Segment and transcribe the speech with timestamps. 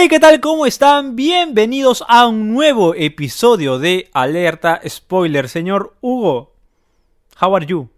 [0.00, 0.38] Hey, ¿qué tal?
[0.38, 1.16] ¿Cómo están?
[1.16, 5.48] Bienvenidos a un nuevo episodio de Alerta Spoiler.
[5.48, 6.52] Señor Hugo,
[7.40, 7.90] how are you?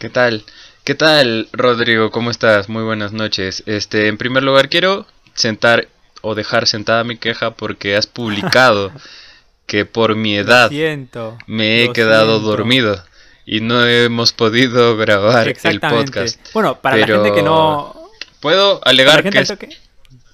[0.00, 0.44] ¿Qué tal?
[0.82, 2.10] ¿Qué tal, Rodrigo?
[2.10, 2.68] ¿Cómo estás?
[2.68, 3.62] Muy buenas noches.
[3.66, 5.86] Este, en primer lugar quiero sentar
[6.20, 8.90] o dejar sentada mi queja porque has publicado
[9.66, 11.38] que por mi edad Siento.
[11.46, 12.48] me he quedado siento.
[12.48, 13.04] dormido
[13.44, 16.40] y no hemos podido grabar el podcast.
[16.52, 18.10] Bueno, para Pero la gente que no.
[18.40, 19.85] Puedo alegar que que-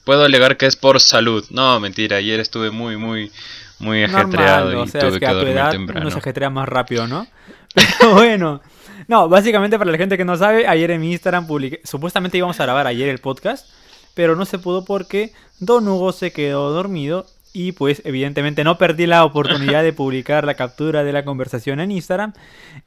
[0.05, 1.45] puedo alegar que es por salud.
[1.51, 3.31] No, mentira, ayer estuve muy muy
[3.79, 6.01] muy ajetreado Normal, o y sea, tuve es que que a tu dormir edad temprano.
[6.03, 7.27] uno se ajetrea más rápido, ¿no?
[7.75, 8.61] Pero bueno.
[9.09, 12.59] No, básicamente para la gente que no sabe, ayer en mi Instagram publiqué, supuestamente íbamos
[12.61, 13.69] a grabar ayer el podcast,
[14.15, 19.07] pero no se pudo porque Don Hugo se quedó dormido y pues evidentemente no perdí
[19.07, 22.33] la oportunidad de publicar la captura de la conversación en Instagram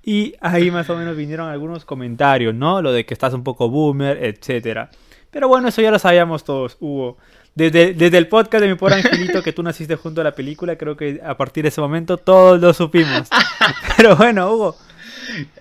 [0.03, 2.81] y ahí más o menos vinieron algunos comentarios, ¿no?
[2.81, 4.90] Lo de que estás un poco boomer, etcétera.
[5.36, 7.17] Pero bueno, eso ya lo sabíamos todos, Hugo.
[7.55, 10.78] Desde, desde el podcast de mi pobre angelito que tú naciste junto a la película,
[10.78, 13.28] creo que a partir de ese momento todos lo supimos.
[13.97, 14.78] Pero bueno, Hugo,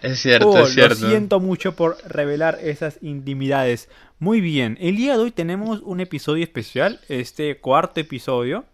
[0.01, 1.01] Es cierto, Hugo, es cierto.
[1.01, 3.89] lo siento mucho por revelar esas intimidades.
[4.21, 8.65] Muy bien, el día de hoy tenemos un episodio especial, este cuarto episodio,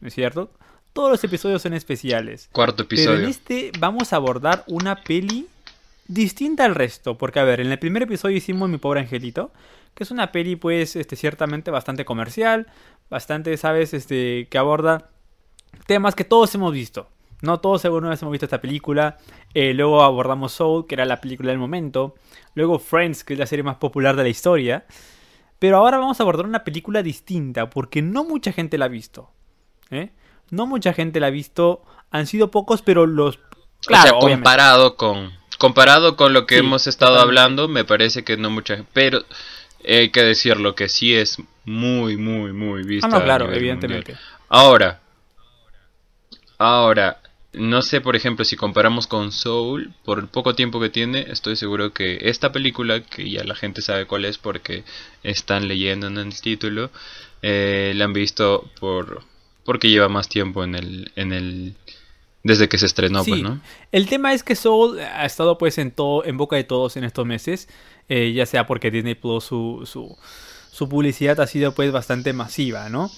[0.00, 0.50] ¿no es cierto?
[0.94, 2.48] Todos los episodios son especiales.
[2.52, 3.28] Cuarto Pero en episodio.
[3.28, 5.46] este vamos a abordar una peli
[6.06, 7.18] distinta al resto.
[7.18, 9.52] Porque, a ver, en el primer episodio hicimos Mi Pobre Angelito,
[9.94, 12.66] que es una peli, pues, este, ciertamente bastante comercial,
[13.10, 13.94] bastante, ¿sabes?
[13.94, 15.10] Este, que aborda
[15.86, 17.08] temas que todos hemos visto.
[17.40, 19.16] No todos alguna vez hemos visto esta película.
[19.54, 22.14] Eh, luego abordamos Soul, que era la película del momento.
[22.54, 24.86] Luego Friends, que es la serie más popular de la historia.
[25.60, 29.30] Pero ahora vamos a abordar una película distinta, porque no mucha gente la ha visto.
[29.90, 30.10] ¿eh?
[30.50, 31.82] No mucha gente la ha visto.
[32.10, 33.38] Han sido pocos, pero los...
[33.86, 34.42] Claro, o sea, obviamente.
[34.44, 37.40] comparado con comparado con lo que Sí, hemos estado totalmente.
[37.40, 39.24] hablando, me parece que no mucha, pero
[39.84, 43.08] hay que decirlo que sí es muy muy muy vista.
[43.08, 44.12] Ah, no, claro, evidentemente.
[44.12, 44.38] mundial.
[44.48, 45.00] Ahora,
[46.58, 47.20] ahora
[47.52, 51.56] no sé, por ejemplo, si comparamos con Soul, por el poco tiempo que tiene, estoy
[51.56, 54.84] seguro que esta película, que ya la gente sabe cuál es porque
[55.22, 56.90] están leyendo en el título,
[57.42, 59.22] eh, la han visto por
[59.64, 61.74] porque lleva más tiempo en el en el
[62.42, 63.60] desde que se estrenó, Sí, pues, ¿no?
[63.92, 67.04] El tema es que Soul ha estado pues en todo, en boca de todos en
[67.04, 67.68] estos meses,
[68.08, 70.16] eh, ya sea porque Disney Plus su, su,
[70.70, 73.10] su publicidad ha sido pues bastante masiva, ¿no?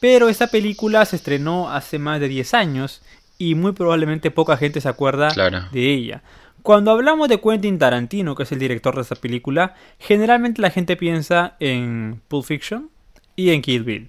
[0.00, 3.02] Pero esta película se estrenó hace más de 10 años
[3.38, 5.64] y muy probablemente poca gente se acuerda Claro.
[5.72, 6.22] de ella.
[6.62, 10.96] Cuando hablamos de Quentin Tarantino, que es el director de esta película, generalmente la gente
[10.96, 12.90] piensa en Pulp Fiction
[13.36, 14.08] y en Kill Bill.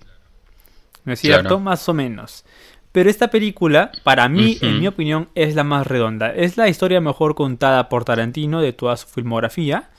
[1.06, 1.42] ¿No es cierto?
[1.42, 1.60] Claro.
[1.60, 2.46] Más o menos.
[2.92, 4.80] Pero esta película, para mí, en Ujú.
[4.80, 6.34] mi opinión, es la más redonda.
[6.34, 9.90] Es la historia mejor contada por Tarantino de toda su filmografía.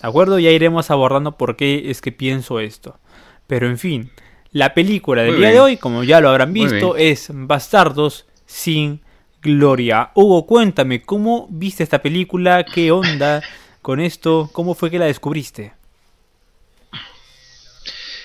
[0.00, 0.38] ¿De acuerdo?
[0.38, 2.98] Ya iremos abordando por qué es que pienso esto.
[3.46, 4.10] Pero en fin,
[4.52, 9.00] la película del Muy día de hoy, como ya lo habrán visto, es Bastardos sin
[9.42, 10.10] Gloria.
[10.14, 12.64] Hugo, cuéntame, ¿cómo viste esta película?
[12.64, 13.42] ¿Qué onda
[13.82, 14.50] con esto?
[14.52, 15.72] ¿Cómo fue que la descubriste?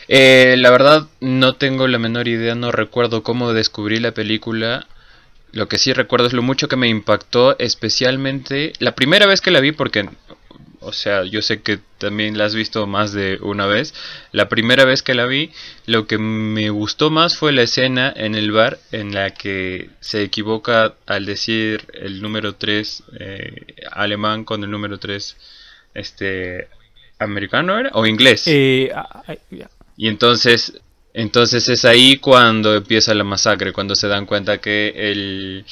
[0.08, 4.88] Eh, la verdad no tengo la menor idea, no recuerdo cómo descubrí la película.
[5.52, 9.52] Lo que sí recuerdo es lo mucho que me impactó, especialmente la primera vez que
[9.52, 10.10] la vi, porque,
[10.82, 13.94] o sea, yo sé que también la has visto más de una vez.
[14.32, 15.52] La primera vez que la vi,
[15.86, 20.24] lo que me gustó más fue la escena en el bar en la que se
[20.24, 23.04] equivoca al decir el número 3
[23.92, 25.38] alemán con el número 3
[25.94, 26.68] este
[27.20, 28.44] americano era o inglés.
[28.48, 29.36] Eh, ah, ah.
[29.98, 30.74] Y entonces,
[31.14, 35.66] entonces es ahí cuando empieza la masacre, cuando se dan cuenta que el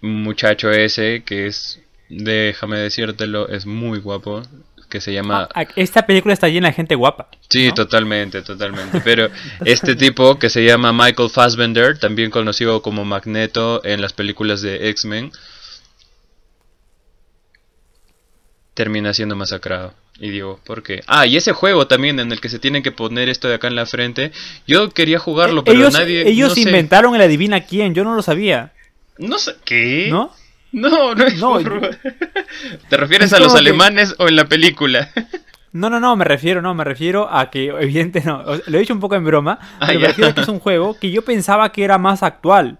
[0.00, 4.42] muchacho ese, que es, déjame decírtelo, es muy guapo,
[4.88, 5.48] que se llama...
[5.54, 7.28] Ah, esta película está llena de gente guapa.
[7.48, 7.74] Sí, ¿no?
[7.74, 9.00] totalmente, totalmente.
[9.00, 9.28] Pero
[9.64, 14.88] este tipo que se llama Michael Fassbender, también conocido como Magneto en las películas de
[14.90, 15.32] X-Men,
[18.74, 19.92] termina siendo masacrado.
[20.20, 21.02] Y digo, ¿por qué?
[21.06, 23.68] Ah, y ese juego también en el que se tienen que poner esto de acá
[23.68, 24.32] en la frente.
[24.66, 26.28] Yo quería jugarlo, pero ellos nadie.
[26.28, 26.60] ellos no sé.
[26.62, 28.72] inventaron el adivina quién, yo no lo sabía,
[29.18, 29.54] No sé.
[29.64, 30.08] ¿Qué?
[30.10, 30.32] ¿no?
[30.72, 31.58] No, no es No,
[32.88, 35.10] ¿Te refieres es a los que- alemanes o en la película?
[35.70, 38.94] No, no, no, me refiero, no, me refiero a que, evidente, no, lo he dicho
[38.94, 41.20] un poco en broma, Ah, pero me refiero a que es un juego que yo
[41.22, 42.78] pensaba que era más actual.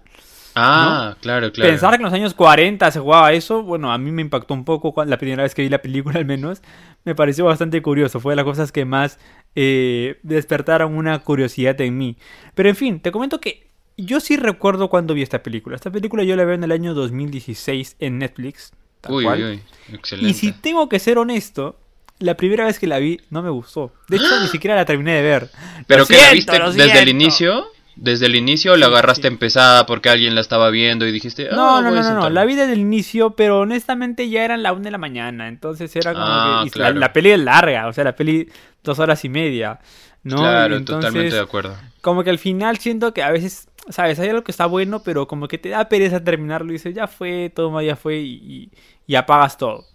[0.55, 1.69] Ah, claro, claro.
[1.69, 4.65] Pensar que en los años 40 se jugaba eso, bueno, a mí me impactó un
[4.65, 6.63] poco la primera vez que vi la película al menos,
[7.05, 9.19] me pareció bastante curioso, fue de las cosas que más
[9.55, 12.17] eh, despertaron una curiosidad en mí.
[12.55, 13.68] Pero en fin, te comento que
[14.05, 15.75] yo sí recuerdo cuando vi esta película.
[15.75, 18.71] Esta película yo la veo en el año 2016 en Netflix.
[19.01, 19.43] tal Uy, cual.
[19.43, 19.61] uy.
[19.95, 20.29] Excelente.
[20.31, 21.77] Y si tengo que ser honesto,
[22.19, 23.93] la primera vez que la vi no me gustó.
[24.07, 25.49] De hecho, ni siquiera la terminé de ver.
[25.87, 27.65] ¿Pero que la viste desde el inicio?
[27.95, 29.27] ¿Desde el inicio la agarraste sí.
[29.27, 31.49] empezada porque alguien la estaba viendo y dijiste...
[31.51, 32.29] No, "Ah, no, no, no, no, sentarme"?
[32.33, 35.93] la vi desde el inicio, pero honestamente ya eran la una de la mañana, entonces
[35.97, 36.71] era como Ah, que...
[36.71, 36.93] claro.
[36.93, 38.47] la, la peli es larga, o sea, la peli
[38.85, 39.79] dos horas y media,
[40.23, 40.37] ¿no?
[40.37, 41.75] Claro, entonces, totalmente de acuerdo.
[41.99, 44.19] como que al final siento que a veces, ¿sabes?
[44.19, 47.07] Hay algo que está bueno, pero como que te da pereza terminarlo y dices, ya
[47.07, 48.69] fue, toma, ya fue, y,
[49.07, 49.85] y- apagas todo.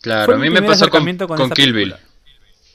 [0.00, 1.94] Claro, Fue a mí me pasó con, con Kill Bill.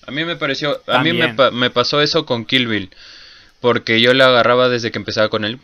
[0.08, 2.90] A mí me pareció, a mí me, me pasó eso con Kill Bill,
[3.60, 5.60] porque yo la agarraba desde que empezaba con el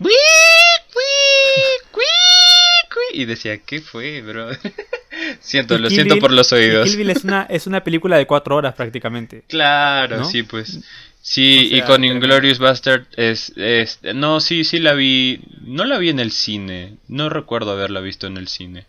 [3.15, 4.49] y decía, ¿qué fue, bro?
[5.39, 6.85] siento, Y lo Kill siento Bill- por los oídos.
[6.87, 9.43] Kill Bill es una, es una película de cuatro horas prácticamente.
[9.47, 10.25] Claro, ¿no?
[10.25, 10.79] sí, pues.
[11.27, 12.03] Sí, O sea, y con.
[12.03, 13.99] Inglorious Bastard es, es...
[14.13, 15.41] No, sí, sí la vi...
[15.61, 16.97] No la vi en el cine.
[17.07, 18.85] No recuerdo haberla visto en el cine.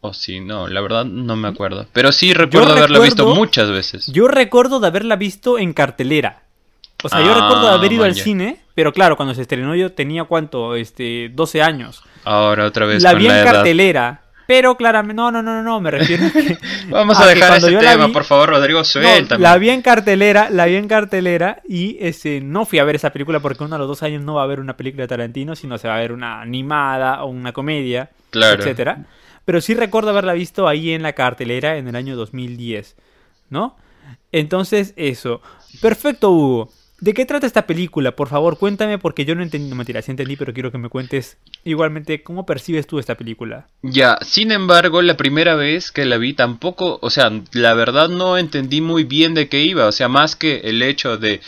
[0.00, 1.88] O sí, no, la verdad no me acuerdo.
[1.92, 4.06] Pero sí recuerdo haberla visto muchas veces.
[4.12, 6.42] Yo recuerdo de haberla visto en cartelera.
[7.02, 9.74] O sea, yo Ah, recuerdo de haber ido al cine, pero claro, cuando se estrenó
[9.74, 12.02] yo tenía cuánto, este, 12 años.
[12.22, 13.52] Ahora otra vez la con vi la en edad.
[13.54, 16.58] cartelera, pero claramente, no, no, no, no, no, me refiero a que...
[16.88, 19.42] Vamos a a dejar ese tema, vi- por favor, Rodrigo, No, suéltame.
[19.42, 23.10] la vi en cartelera, la vi en cartelera y este, no fui a ver esa
[23.10, 25.56] película porque uno a los dos años no va a ver una película de Tarantino,
[25.56, 28.60] sino se va a ver una animada o una comedia, Claro.
[28.62, 29.04] etcétera.
[29.44, 32.96] Pero sí recuerdo haberla visto ahí en la cartelera en el año 2010,
[33.50, 33.76] ¿no?
[34.32, 35.40] Entonces, eso.
[35.80, 36.72] Perfecto, Hugo.
[37.04, 38.16] ¿De qué trata esta película?
[38.16, 40.88] Por favor, cuéntame porque yo no entendí, no mentira, sí entendí, pero quiero que me
[40.88, 43.66] cuentes igualmente cómo percibes tú esta película.
[43.82, 48.38] Ya, sin embargo, la primera vez que la vi tampoco, o sea, la verdad no
[48.38, 51.42] entendí muy bien de qué iba, o sea, más que el hecho de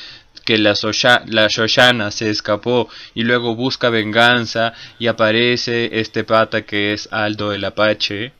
[0.44, 6.66] que la, Sosha- la Shoshana se escapó y luego busca venganza y aparece este pata
[6.66, 8.32] que es Aldo el Apache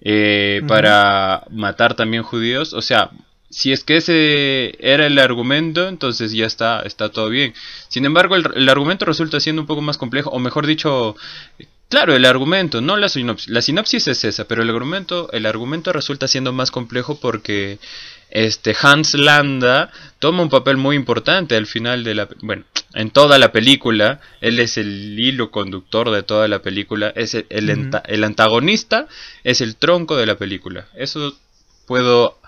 [0.00, 3.10] eh, para matar también judíos, o sea,
[3.54, 7.54] si es que ese era el argumento, entonces ya está, está todo bien.
[7.88, 11.16] Sin embargo, el, el argumento resulta siendo un poco más complejo, o mejor dicho,
[11.88, 13.48] Claro, el argumento, no la sinopsis.
[13.48, 17.78] La sinopsis es esa, pero el argumento, el argumento resulta siendo más complejo porque
[18.30, 22.64] este Hans Landa toma un papel muy importante al final de la, bueno,
[22.94, 24.20] en toda la película.
[24.40, 27.12] Él es el hilo conductor de toda la película.
[27.14, 29.06] Es el, el, antagonista,
[29.44, 30.88] es el tronco de la película.
[30.96, 31.36] Eso
[31.86, 32.38] puedo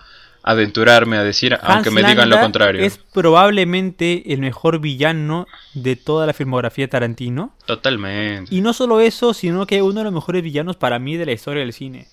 [0.49, 2.81] aventurarme a decir, aunque me digan lo contrario.
[2.83, 7.53] Es probablemente el mejor villano de toda la filmografía de Tarantino.
[7.65, 8.53] Totalmente.
[8.55, 11.31] Y no solo eso, sino que uno de los mejores villanos para mí de la
[11.33, 12.07] historia del cine.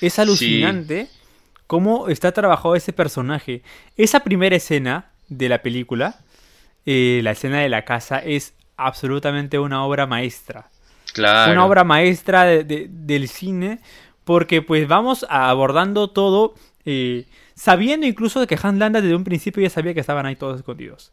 [0.00, 1.08] Es alucinante
[1.66, 3.62] cómo está trabajado ese personaje.
[3.96, 6.18] Esa primera escena de la película,
[6.84, 10.68] eh, la escena de la casa, es absolutamente una obra maestra.
[11.14, 11.52] Claro.
[11.52, 13.78] Una obra maestra de- de- del cine,
[14.24, 16.54] porque pues vamos abordando todo,
[16.84, 17.26] eh,
[17.62, 20.58] sabiendo incluso de que Hans Landa desde un principio ya sabía que estaban ahí todos
[20.58, 21.12] escondidos.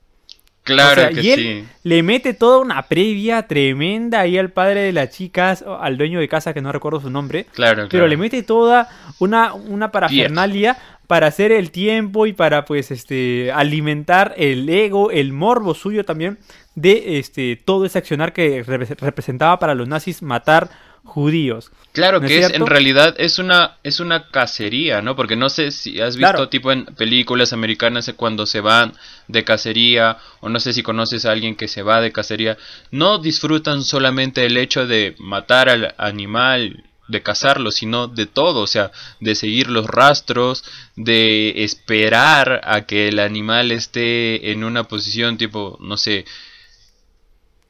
[0.64, 1.68] Claro O sea, que y él sí.
[1.84, 6.28] le mete toda una previa tremenda ahí al padre de las chicas, al dueño de
[6.28, 8.08] casa que no recuerdo su nombre, Claro, pero claro.
[8.08, 8.88] le mete toda
[9.20, 15.34] una, una parafernalia para hacer el tiempo y para pues este alimentar el ego, el
[15.34, 16.38] morbo suyo también
[16.76, 20.70] de este todo ese accionar que repre- representaba para los nazis matar
[21.04, 21.72] judíos.
[21.92, 25.16] Claro ¿No es que es, en realidad es una es una cacería, ¿no?
[25.16, 26.50] Porque no sé si has visto Claro.
[26.50, 28.94] tipo en películas americanas cuando se van
[29.28, 32.58] de cacería o no sé si conoces a alguien que se va de cacería,
[32.92, 38.68] no disfrutan solamente el hecho de matar al animal, de cazarlo, sino de todo, o
[38.68, 40.64] sea, de seguir los rastros,
[40.96, 46.26] de esperar a que el animal esté en una posición tipo, no sé,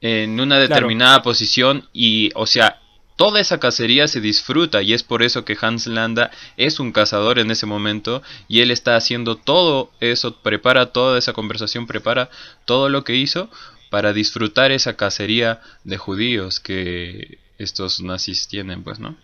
[0.02, 2.82] en una determinada posición y, o sea,
[3.20, 7.38] toda esa cacería se disfruta y es por eso que Hans Landa es un cazador
[7.38, 12.30] en ese momento y él está haciendo todo eso, prepara toda esa conversación, prepara
[12.64, 13.50] todo lo que hizo
[13.90, 19.18] para disfrutar esa cacería de judíos que estos nazis tienen, pues, ¿no?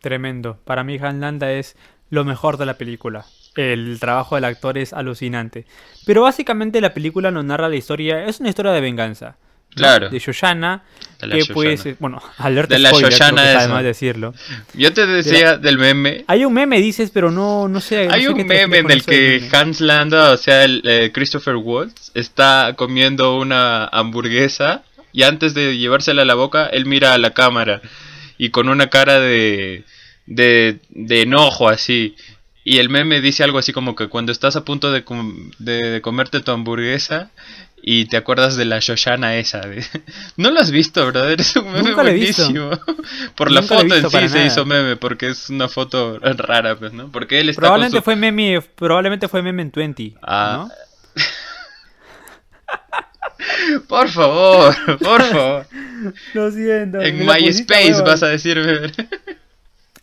[0.00, 0.58] Tremendo.
[0.64, 1.76] Para mí Hans Landa es
[2.10, 3.24] lo mejor de la película.
[3.54, 5.64] El trabajo del actor es alucinante.
[6.06, 9.36] Pero básicamente la película nos narra la historia, es una historia de venganza.
[9.74, 10.08] Claro.
[11.20, 14.34] De la que bueno, alerta De la spoiler, creo Shoshana que está de decirlo.
[14.74, 18.06] Yo te decía del meme Hay un meme, dices, pero no, no sé.
[18.06, 19.56] no Hay sé un meme en el que meme.
[19.56, 25.76] Hans Landa, o sea, el, eh, Christopher Waltz, está comiendo una hamburguesa y antes de
[25.78, 27.80] llevársela a la boca, él mira a la cámara
[28.36, 29.84] y con una cara de,
[30.26, 32.16] de, de enojo así.
[32.64, 35.90] Y el meme dice algo así como que cuando estás a punto de, com- de,
[35.90, 37.30] de comerte tu hamburguesa
[37.86, 39.60] y te acuerdas de la Shoshana esa.
[39.60, 39.84] De...
[40.38, 41.38] ¿No lo has visto, brother?
[41.38, 42.70] Es un meme Nunca buenísimo.
[43.36, 44.46] Por la Nunca foto en sí se nada.
[44.46, 47.12] hizo meme, porque es una foto rara, pues, ¿no?
[47.12, 48.02] Porque él está con Probablemente su...
[48.02, 50.70] fue meme, probablemente fue meme en 20, Ah, ¿no?
[53.88, 55.66] Por favor, por favor.
[56.32, 57.00] Lo siento.
[57.02, 58.90] En MySpace vas a decirme.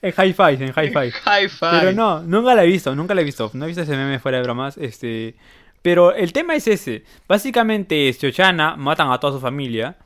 [0.03, 1.11] En Hi-Fi, en Hi-Fi.
[1.25, 1.65] Hi-Fi.
[1.79, 3.49] Pero no, nunca la he visto, nunca la he visto.
[3.53, 4.77] No he visto ese meme fuera de bromas.
[4.77, 5.35] Este.
[5.81, 7.03] Pero el tema es ese.
[7.27, 9.97] Básicamente, Shoshana matan a toda su familia.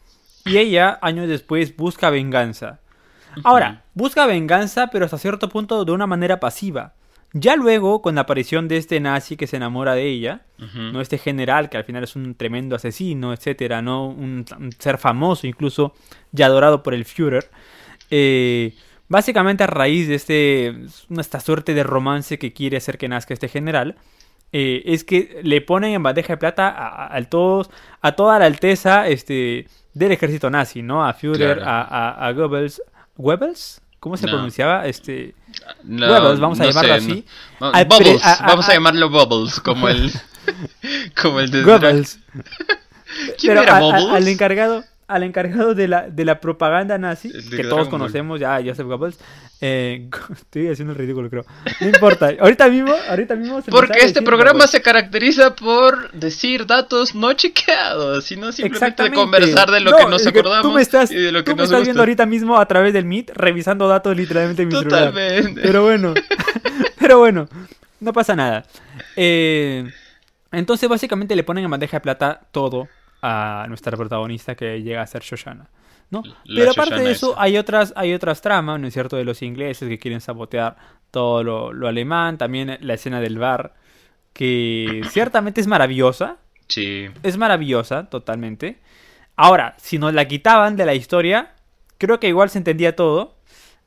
[0.46, 2.79] Y ella, años después, busca venganza.
[3.44, 6.94] Ahora, busca venganza, pero hasta cierto punto de una manera pasiva.
[7.34, 11.17] Ya luego, con la aparición de este nazi que se enamora de ella, no este
[11.17, 15.94] general que al final es un tremendo asesino, etcétera, no un, un ser famoso incluso
[16.32, 17.50] ya adorado por el Führer.
[18.10, 18.74] eh,
[19.10, 20.86] básicamente a raíz de este
[21.20, 23.98] esta suerte de romance que quiere hacer que nazca este general
[24.58, 27.70] eh, es que le ponen en bandeja de plata a, a- a todos
[28.02, 31.06] a toda la alteza este del ejército nazi, ¿no?
[31.06, 31.64] A Führer, Claro.
[31.66, 32.82] a, Goebbels,
[33.18, 34.32] Goebbels, ¿cómo se No.
[34.34, 34.86] pronunciaba?
[34.88, 35.36] Este
[35.84, 37.26] No, Goebbels, vamos a no llamarlo sé, así.
[37.60, 40.12] Bubbles, vamos a, llamarlo Bubbles, como el.
[41.22, 41.64] como el de.
[41.64, 42.20] Goebbels.
[43.40, 44.06] ¿Quién Pero era Bubbles?
[44.12, 47.90] al encargado, al encargado de la, de la propaganda nazi, que todos Ball.
[47.90, 49.20] conocemos ya, Joseph Goebbels,
[49.62, 51.46] eh, estoy haciendo el ridículo, creo.
[51.80, 54.72] No importa, ahorita mismo, ahorita mismo se Porque este programa Goebbels.
[54.72, 60.06] se caracteriza por decir datos no chequeados, sino simplemente de conversar de lo No, que
[60.08, 61.84] nos acordamos tú me estás, y de lo que tú me nos estás gusta.
[61.90, 65.10] viendo ahorita mismo a través del Meet, revisando datos literalmente en mi celular.
[65.12, 65.62] Totalmente.
[65.62, 66.14] Pero bueno,
[67.00, 67.48] pero bueno,
[68.00, 68.66] no pasa nada.
[69.16, 69.88] Eh,
[70.52, 72.88] entonces básicamente le ponen en bandeja de plata todo
[73.25, 75.70] a nuestra protagonista que llega a ser Shoshana.
[76.12, 76.22] ¿no?
[76.46, 77.41] La Pero aparte Shoshana de eso esa.
[77.41, 79.15] hay otras, hay otras tramas, ¿no es cierto?
[79.17, 80.75] De los ingleses que quieren sabotear
[81.12, 83.74] todo lo, lo alemán, también la escena del bar,
[84.34, 87.08] que ciertamente es maravillosa, Sí.
[87.24, 88.79] es maravillosa, totalmente.
[89.36, 91.53] Ahora, si nos la quitaban de la historia,
[91.98, 93.36] creo que igual se entendía todo.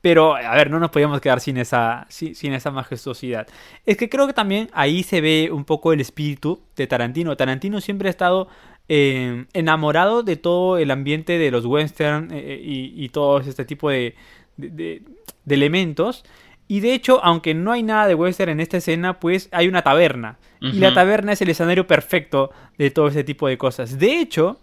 [0.00, 3.48] Pero, a ver, no nos podíamos quedar sin esa, sin, sin esa majestuosidad.
[3.84, 7.36] Es que creo que también ahí se ve un poco el espíritu de Tarantino.
[7.36, 8.48] Tarantino siempre ha estado
[8.88, 13.90] eh, enamorado de todo el ambiente de los western eh, y, y todo este tipo
[13.90, 14.14] de,
[14.56, 15.02] de- de-
[15.44, 16.24] de elementos.
[16.66, 19.82] Y de hecho, aunque no hay nada de western en esta escena, pues hay una
[19.82, 20.38] taberna.
[20.60, 23.98] Y la taberna es el escenario perfecto de todo ese tipo de cosas.
[23.98, 24.58] De hecho,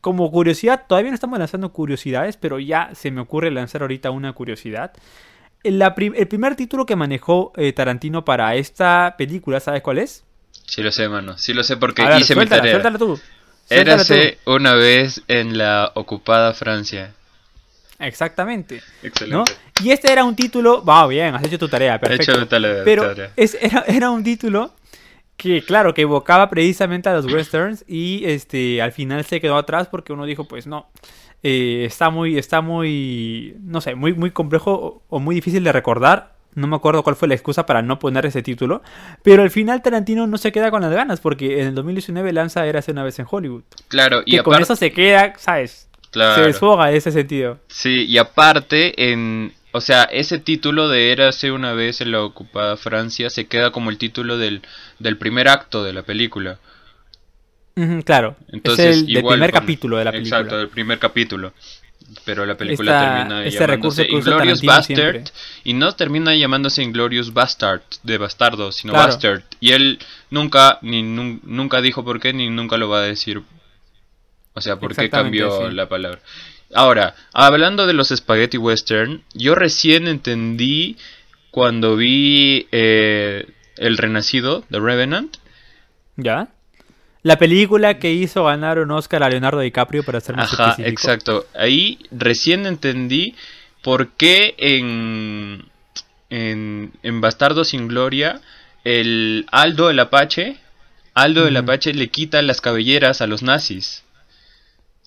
[0.00, 4.32] como curiosidad, todavía no estamos lanzando curiosidades, pero ya se me ocurre lanzar ahorita una
[4.32, 4.92] curiosidad.
[5.64, 10.24] La prim- el primer título que manejó eh, Tarantino para esta película, ¿sabes cuál es?
[10.68, 11.38] Sí lo sé, mano.
[11.38, 12.72] Sí lo sé porque ver, hice suéltala, mi tarea.
[12.74, 13.16] suéltala tú.
[13.16, 14.12] Suéltala tú.
[14.14, 17.14] Érase una vez en la ocupada Francia.
[17.98, 18.76] Exactamente.
[19.02, 19.08] ¿no?
[19.08, 19.52] Excelente.
[19.82, 22.32] Y este era un título, va bien, has hecho tu tarea, He perfecto.
[22.32, 23.32] hecho mi tarea, Pero tarea.
[23.36, 24.74] es, era, era un título
[25.36, 29.88] que, claro, que evocaba precisamente a los westerns y este al final se quedó atrás
[29.88, 30.90] porque uno dijo, pues no,
[31.42, 35.72] eh, está muy, está muy, no sé, muy, muy complejo o, o muy difícil de
[35.72, 36.34] recordar.
[36.58, 38.82] No me acuerdo cuál fue la excusa para no poner ese título.
[39.22, 42.66] Pero al final Tarantino no se queda con las ganas porque en el 2019 lanza
[42.66, 43.62] Érase una vez en Hollywood.
[43.88, 45.88] Claro, y Que con eso se queda, ¿sabes?
[46.12, 47.58] Se desfoga en ese sentido.
[47.68, 52.76] Sí, y aparte, en, o sea, ese título de Érase una vez en la ocupada
[52.76, 54.62] Francia se queda como el título del,
[54.98, 56.58] del primer acto de la película.
[58.04, 58.34] Claro.
[58.48, 60.38] Entonces, es el del primer con- capítulo de la película.
[60.38, 61.52] Exacto, del primer capítulo.
[62.24, 64.96] Pero la película Esta- termina este llamándose Inglorious Bastard.
[64.96, 65.24] siempre.
[65.64, 69.08] Y no termina llamándose Inglorious Bastard, de bastardo, sino Claro.
[69.08, 69.42] Bastard.
[69.60, 69.98] Y él
[70.30, 73.42] nunca, ni nun- nunca dijo por qué, ni nunca lo va a decir.
[74.54, 75.74] O sea, por qué cambió sí.
[75.74, 76.20] la palabra.
[76.74, 80.96] Ahora, hablando de los spaghetti western, yo recién entendí
[81.50, 83.46] cuando vi eh,
[83.76, 85.36] El Renacido, The Revenant.
[86.16, 86.48] ¿Ya?
[87.22, 90.88] La película que hizo ganar un Oscar a Leonardo DiCaprio para ser más Ajá, específico.
[90.90, 91.46] exacto.
[91.54, 93.34] Ahí recién entendí
[93.82, 95.64] por qué en,
[96.30, 98.40] en, en Bastardo sin Gloria
[98.84, 100.56] el Aldo el Apache,
[101.14, 101.64] Aldo el Ujú.
[101.64, 104.04] Apache le quita las cabelleras a los nazis.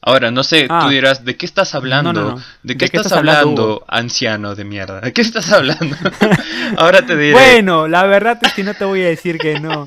[0.04, 0.82] Ahora, no sé, Ah.
[0.84, 2.12] tú dirás, ¿de qué estás hablando?
[2.14, 2.44] No, no, no.
[2.64, 5.00] ¿De qué ¿De qué estás, estás hablando, hablando, anciano de mierda?
[5.02, 5.96] ¿De qué estás hablando?
[6.78, 7.34] Ahora te diré.
[7.34, 9.86] Bueno, la verdad es que no te voy a decir que no.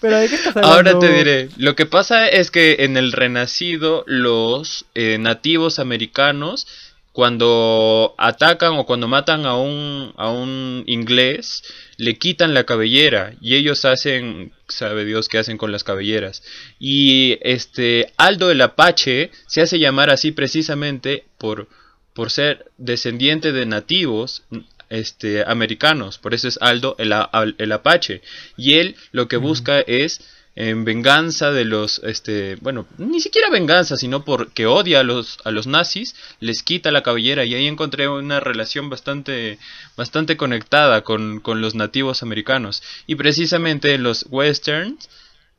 [0.00, 0.74] Pero ¿de qué estás hablando?
[0.74, 6.66] Ahora te diré, lo que pasa es que en el Renacido los eh, nativos americanos
[7.12, 11.62] cuando atacan o cuando matan a un, a un inglés
[11.96, 16.42] le quitan la cabellera y ellos hacen, sabe Dios qué hacen con las cabelleras.
[16.78, 21.68] Y este Aldo el Apache se hace llamar así precisamente por,
[22.12, 24.44] por ser descendiente de nativos
[24.90, 27.12] este, americanos, por eso es Aldo el,
[27.58, 28.22] el Apache.
[28.56, 30.20] Y él lo que busca es
[30.56, 35.50] en venganza de los, este, bueno, ni siquiera venganza, sino porque odia a los, a
[35.50, 39.58] los nazis, les quita la cabellera y ahí encontré una relación bastante,
[39.96, 42.82] bastante conectada con, con los nativos americanos.
[43.06, 45.08] Y precisamente en los westerns,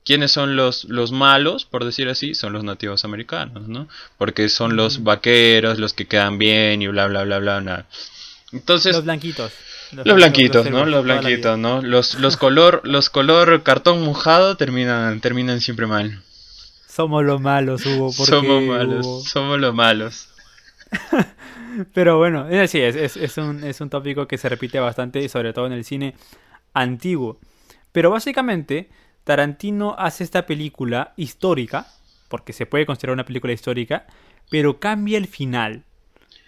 [0.06, 2.34] ¿quiénes son los, los malos, por decir así?
[2.34, 3.90] Son los nativos americanos, ¿no?
[4.18, 7.60] Porque son los vaqueros, los que quedan bien y bla, bla, bla, bla.
[7.60, 7.86] bla.
[8.54, 9.52] Entonces, Los blanquitos.
[9.92, 10.86] Los blanquitos, ¿no?
[10.86, 11.58] Los blanquitos.
[11.58, 11.82] ¿no?
[11.82, 16.22] Los, los color, los color cartón mojado terminan, terminan siempre mal.
[16.88, 18.12] Somos los malos, Hugo.
[18.14, 19.22] ¿por Somos qué, malos, Hugo?
[19.22, 20.30] somos los malos.
[21.94, 25.20] Pero bueno, eh, sí, es, es, es un, es un tópico que se repite bastante,
[25.22, 26.16] y sobre todo en el cine
[26.74, 27.40] antiguo.
[27.92, 28.90] Pero básicamente,
[29.26, 31.88] Tarantino hace esta película histórica,
[32.30, 34.06] porque se puede considerar una película histórica,
[34.50, 35.84] pero cambia el final,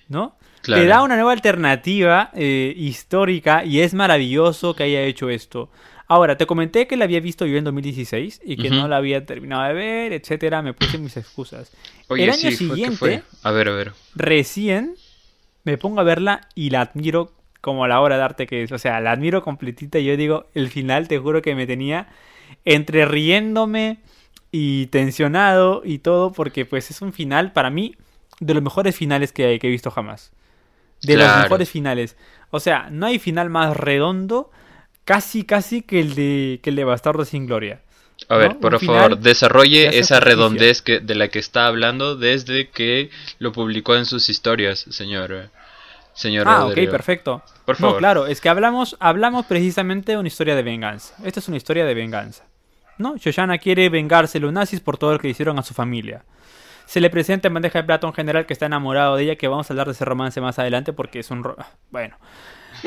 [0.08, 0.38] ¿no?
[0.62, 0.82] Claro.
[0.82, 5.70] Te da una nueva alternativa eh, histórica y es maravilloso que haya hecho esto.
[6.10, 9.26] Ahora, te comenté que la había visto yo en 2016 y que no la había
[9.26, 11.72] terminado de ver, etcétera, me puse mis excusas.
[12.08, 13.24] Oye, el año sí, siguiente, fue.
[13.44, 13.92] A ver, a ver.
[14.16, 14.96] recién
[15.66, 18.72] me pongo a verla y la admiro como a la obra de arte que es.
[18.72, 22.08] O sea, la admiro completita y yo digo, el final te juro que me tenía
[22.64, 23.98] entre riéndome
[24.50, 27.96] y tensionado y todo porque pues es un final para mí
[28.40, 30.32] de los mejores finales que, que he visto jamás.
[31.02, 31.44] De los Claro.
[31.44, 32.16] mejores finales.
[32.50, 34.52] O sea, no hay final más redondo
[35.06, 37.82] casi casi que el de que el de Bastardo sin Gloria.
[38.30, 38.60] A ver, ¿no?
[38.60, 43.96] por favor, desarrolle esa redondez que, de la que está hablando desde que lo publicó
[43.96, 45.50] en sus historias, señor.
[46.14, 46.92] Señor Ah, ok, Rodrigo.
[46.92, 47.44] perfecto.
[47.64, 48.00] Por No, favor.
[48.00, 51.14] claro, es que hablamos, hablamos precisamente de una historia de venganza.
[51.24, 52.44] Esta es una historia de venganza.
[52.98, 53.16] ¿No?
[53.18, 56.24] Shoshana quiere vengarse los nazis por todo lo que hicieron a su familia.
[56.88, 59.36] Se le presenta en bandeja de plata a un general que está enamorado de ella,
[59.36, 61.44] que vamos a hablar de ese romance más adelante porque es un...
[61.92, 62.18] Bueno,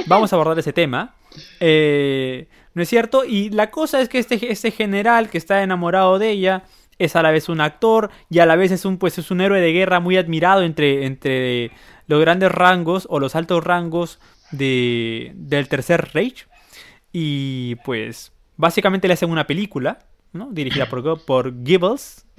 [0.07, 1.15] vamos a abordar ese tema.
[1.61, 3.25] Eh, ¿No es cierto?
[3.25, 6.65] Y la cosa es que este, este general que está enamorado de ella
[6.99, 9.41] es a la vez un actor y a la vez es un, pues, es un
[9.41, 11.71] héroe de guerra muy admirado entre, entre
[12.07, 14.19] los grandes rangos o los altos rangos
[14.51, 16.47] de, del Tercer Reich.
[17.13, 19.99] Y pues básicamente le hacen una película,
[20.33, 20.49] ¿no?
[20.51, 21.53] Dirigida por, por.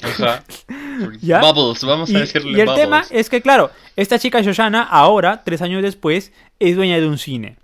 [0.04, 0.44] Ajá.
[1.22, 1.40] ¿Ya?
[1.42, 2.82] Bubbles, vamos a Y, decirle y el Bubbles.
[2.84, 7.18] tema es que, claro, esta chica Shoshana, ahora, tres años después, es dueña de un
[7.18, 7.58] cine.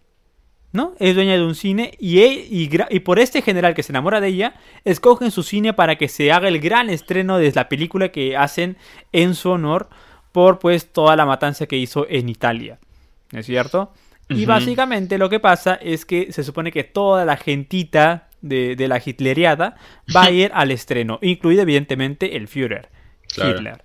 [0.74, 0.94] ¿No?
[1.00, 4.20] Es dueña de un cine y, e- y, y por este general que se enamora
[4.22, 8.10] de ella, escogen su cine para que se haga el gran estreno de la película
[8.10, 8.78] que hacen
[9.14, 9.90] en su honor
[10.34, 12.80] por pues toda la matanza que hizo en Italia.
[13.32, 13.94] ¿No es cierto?
[14.30, 18.88] Y básicamente lo que pasa es que se supone que toda la gentita de, de
[18.88, 19.76] la hitleriada
[20.16, 22.90] va a ir al estreno, incluido evidentemente el Führer,
[23.34, 23.52] Claro.
[23.58, 23.84] Hitler.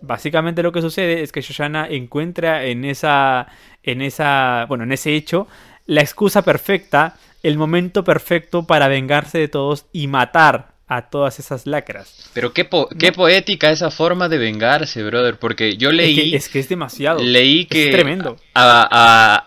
[0.00, 3.48] Básicamente lo que sucede es que Shoshana encuentra en esa,
[3.82, 5.48] en esa, bueno, en ese hecho
[5.86, 11.66] la excusa perfecta, el momento perfecto para vengarse de todos y matar a todas esas
[11.66, 12.30] lacras.
[12.32, 15.36] Pero qué, po- qué poética esa forma de vengarse, brother.
[15.38, 17.20] Porque yo Es leí, que, es que es demasiado.
[17.20, 18.36] leí Es que tremendo.
[18.54, 19.46] A, a,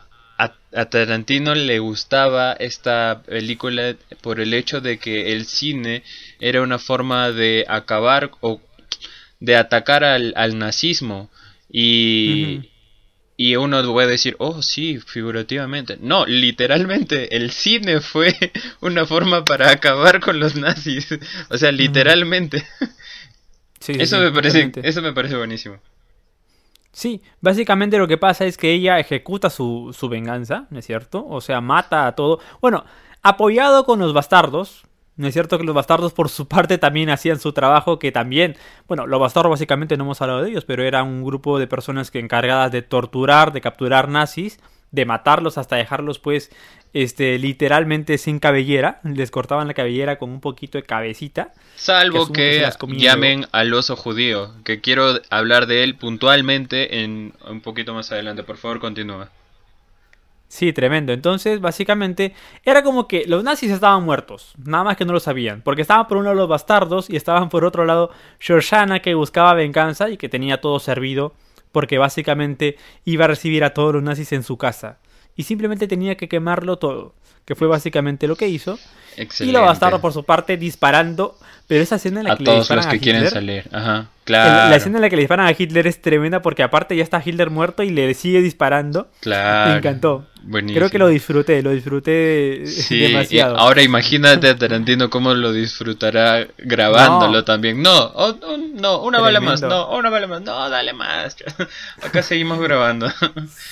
[0.73, 6.03] a- Tarantino le gustaba esta película por el hecho de que el cine
[6.39, 8.61] era una forma de acabar o
[9.39, 11.29] de atacar al, al nazismo.
[11.71, 12.61] Y,
[13.37, 15.97] y uno puede decir, oh sí, figurativamente.
[16.01, 18.35] No, literalmente, el cine fue
[18.81, 21.07] una forma para acabar con los nazis.
[21.49, 22.65] O sea, literalmente.
[23.79, 25.79] Sí, Eso sí, me parece, eso me parece buenísimo.
[26.91, 31.25] Sí, básicamente lo que pasa es que ella ejecuta su, su venganza, ¿no es cierto?
[31.27, 32.39] O sea, mata a todo.
[32.59, 32.83] Bueno,
[33.21, 37.39] apoyado con los bastardos, ¿no es cierto que los bastardos por su parte también hacían
[37.39, 41.03] su trabajo que también, bueno, los bastardos básicamente no hemos hablado de ellos, pero era
[41.03, 44.59] un grupo de personas que encargadas de torturar, de capturar nazis,
[44.91, 46.51] de matarlos hasta dejarlos pues
[46.93, 51.53] este literalmente sin cabellera, les cortaban la cabellera con un poquito de cabecita.
[51.75, 57.93] Salvo que llamen al oso judío, que quiero hablar de él puntualmente en un poquito
[57.93, 58.43] más adelante.
[58.43, 59.29] Por favor, continúa.
[60.47, 61.13] Sí, tremendo.
[61.13, 62.33] Entonces, básicamente,
[62.65, 66.09] era como que los nazis estaban muertos, nada más que no lo sabían, porque estaban
[66.09, 70.17] por un lado los bastardos y estaban por otro lado Shoshana que buscaba venganza y
[70.17, 71.33] que tenía todo servido,
[71.71, 72.75] porque básicamente
[73.05, 74.97] iba a recibir a todos los nazis en su casa
[75.41, 78.77] y simplemente tenía que quemarlo todo, que fue básicamente lo que hizo.
[79.17, 79.45] Excelente.
[79.45, 82.45] Y los bastardos por su parte disparando, pero esa escena en la a que le
[82.45, 83.67] todos disparan los que a quieren Hitler, salir.
[83.71, 84.69] Ajá, claro.
[84.69, 87.21] la escena en la que le disparan a Hitler es tremenda porque aparte ya está
[87.23, 89.09] Hitler muerto y le sigue disparando.
[89.21, 89.71] Claro.
[89.71, 90.25] Me encantó.
[90.43, 90.79] Buenísimo.
[90.79, 93.57] Creo que lo disfruté, lo disfruté Sí, demasiado.
[93.57, 97.43] ahora imagínate a Tarantino cómo lo disfrutará grabándolo No.
[97.43, 97.81] también.
[97.81, 99.87] No, oh, oh, no, una bala más, Tremendo.
[99.91, 101.35] no, una bala más, no, dale más.
[102.03, 103.09] Acá seguimos grabando.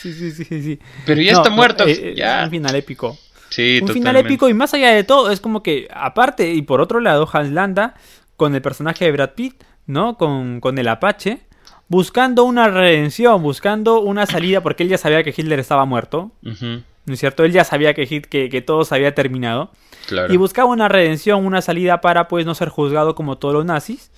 [0.02, 0.80] Sí, sí, sí, sí.
[1.06, 2.40] Pero ya No, está muerto, eh, ya.
[2.42, 3.18] Es un final épico.
[3.50, 6.82] Sí, un final épico y más allá de todo, es como que, aparte, y por
[6.82, 7.96] otro lado, Hans Landa,
[8.38, 10.18] con el personaje de Brad Pitt, ¿no?
[10.18, 11.40] Con, con el Apache,
[11.88, 17.14] buscando una redención, buscando una salida, porque él ya sabía que Hitler estaba muerto, ¿no
[17.14, 17.44] es cierto?
[17.44, 19.72] Él ya sabía que, Hit- que, que todo se había terminado.
[20.08, 20.32] Claro.
[20.32, 24.12] Y buscaba una redención, una salida para pues no ser juzgado como todos los nazis.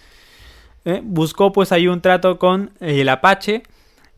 [0.84, 1.00] ¿eh?
[1.02, 3.64] Buscó pues ahí un trato con eh, el Apache.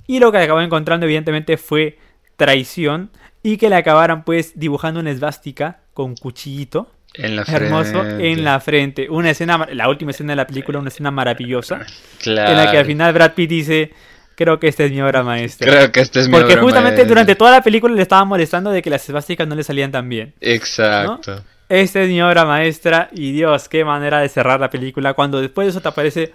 [0.08, 2.00] Y lo que acabó encontrando evidentemente fue
[2.36, 3.12] traición.
[3.44, 6.88] Y que le acabaran pues dibujando una esvástica con cuchillito.
[7.16, 7.66] En la frente.
[7.66, 9.10] Hermoso en la frente.
[9.10, 11.86] Una escena, la última escena de la película, una escena maravillosa.
[12.22, 12.52] Claro.
[12.52, 13.92] En la que al final Brad Pitt dice,
[14.36, 15.70] creo que esta es mi obra maestra.
[15.72, 17.10] Creo que este es mi Porque obra justamente maestra.
[17.10, 20.10] durante toda la película le estaba molestando de que las esvásticas no le salían tan
[20.10, 20.34] bien.
[20.42, 21.44] Exacto.
[21.70, 25.14] Esta es mi obra maestra y Dios, qué manera de cerrar la película.
[25.14, 26.34] Cuando después de eso te aparece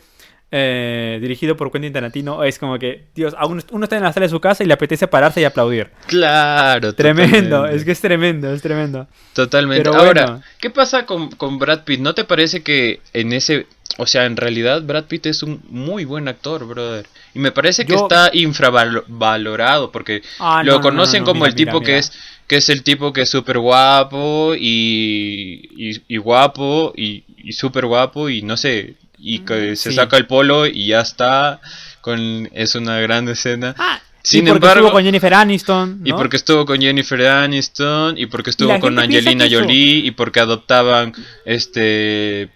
[0.50, 4.24] eh, dirigido por Quentin Tarantino, es como que, Dios, aún uno está en la sala
[4.26, 5.90] de su casa y le apetece pararse y aplaudir.
[6.06, 6.94] Claro.
[6.94, 7.76] Tremendo, totalmente.
[7.76, 9.06] es que es tremendo, es tremendo.
[9.34, 9.84] Totalmente.
[9.84, 10.42] Pero Ahora, bueno.
[10.60, 12.00] ¿qué pasa con, con Brad Pitt?
[12.00, 13.66] ¿No te parece que en ese...
[14.00, 17.06] O sea, en realidad Brad Pitt es un muy buen actor, brother.
[17.34, 21.26] Y me parece que Yo- está infravalorado porque Ah, lo no, no, no, conocen no,
[21.26, 21.98] como mira, el tipo mira, que mira.
[22.00, 22.12] es
[22.46, 27.84] que es el tipo que es súper guapo y, y, y guapo y, y súper
[27.86, 29.96] guapo y no sé, y que se sí.
[29.96, 31.60] saca el polo y ya está.
[32.00, 33.74] Con, es una gran escena.
[33.78, 36.16] Ah, Sin y porque embargo, estuvo con Jennifer Aniston, y ¿no?
[36.16, 41.12] porque estuvo con Jennifer Aniston, y porque estuvo la con Angelina Jolie, y porque adoptaban
[41.44, 42.50] este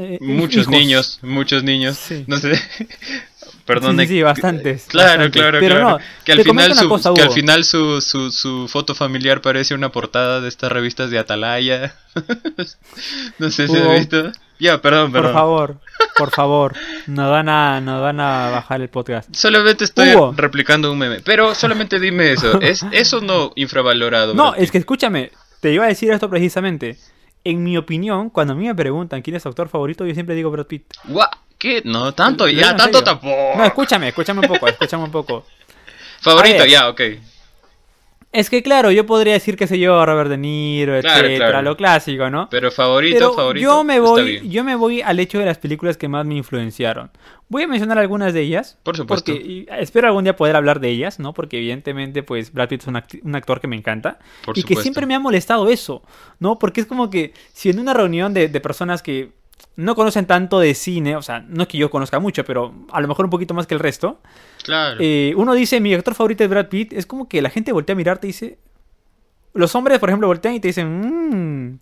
[0.00, 0.68] Eh, muchos hijos.
[0.68, 2.24] niños, muchos niños, Sí.
[2.26, 2.52] no sé.
[3.64, 3.98] Perdón.
[3.98, 5.32] Sí, sí, sí, bastantes, Claro, bastantes.
[5.42, 5.90] claro, Pero claro.
[5.90, 9.74] no, que al final su cosa, que al final su, su, su foto familiar parece
[9.74, 11.94] una portada de estas revistas de Atalaya.
[13.38, 14.32] no sé si has visto.
[14.58, 15.32] Ya, perdón, Por perdón.
[15.34, 15.76] favor,
[16.16, 16.74] por favor,
[17.06, 19.32] nos van a, nos van a bajar el podcast.
[19.34, 20.34] Solamente estoy Hugo.
[20.36, 24.34] replicando un meme, pero solamente dime eso, ¿es eso no infravalorado?
[24.34, 26.96] No, es que escúchame, te iba a decir esto precisamente.
[27.44, 30.34] En mi opinión, cuando a mí me preguntan quién es tu actor favorito, yo siempre
[30.34, 30.84] digo Brad Pitt.
[31.08, 31.82] Gua- ¿Qué?
[31.84, 33.52] No, tanto, ya, tanto tampoco.
[33.56, 35.44] No, escúchame, escúchame un poco, escúchame un poco.
[36.20, 36.68] Favorito, ver.
[36.68, 37.00] ya, ok.
[38.30, 41.62] Es que claro, yo podría decir, qué sé yo, Robert De Niro, etcétera, claro.
[41.62, 42.48] lo clásico, ¿no?
[42.50, 43.62] Pero favorito, Pero favorito.
[43.64, 47.10] yo me voy, yo me voy al hecho de las películas que más me influenciaron.
[47.48, 48.76] Voy a mencionar algunas de ellas.
[48.82, 49.32] Por supuesto.
[49.32, 51.32] Porque espero algún día poder hablar de ellas, ¿no?
[51.32, 54.18] Porque evidentemente, pues, Brad Pitt es un, act- un actor que me encanta.
[54.44, 56.02] Por y que siempre me ha molestado eso,
[56.38, 56.58] ¿no?
[56.58, 59.30] Porque es como que si en una reunión de, de personas que
[59.76, 63.00] no conocen tanto de cine, o sea, no es que yo conozca mucho, pero a
[63.00, 64.20] lo mejor un poquito más que el resto,
[64.64, 64.96] Claro.
[65.00, 67.94] eh, uno dice, mi actor favorito es Brad Pitt, es como que la gente voltea
[67.94, 68.58] a mirarte y dice...
[69.54, 71.78] Los hombres, por ejemplo, voltean y te dicen, mmm,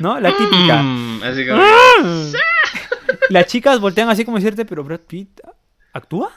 [0.00, 0.20] ¿no?
[0.20, 0.82] La típica.
[0.82, 1.62] Mm, así como...
[1.62, 2.32] Mm.
[3.30, 5.40] Las chicas voltean así como decirte, pero Brad Pitt
[5.92, 6.32] actúa.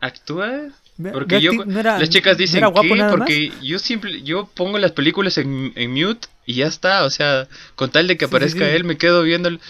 [0.00, 0.68] ¿Actúa?
[1.12, 3.10] Porque yo, no era- las chicas no dicen nada más.
[3.18, 7.46] Porque yo simple, yo pongo las películas en, en mute y ya está, o sea,
[7.76, 8.70] con tal de que Sí, sí, aparezca sí.
[8.72, 9.60] él me quedo viendo el-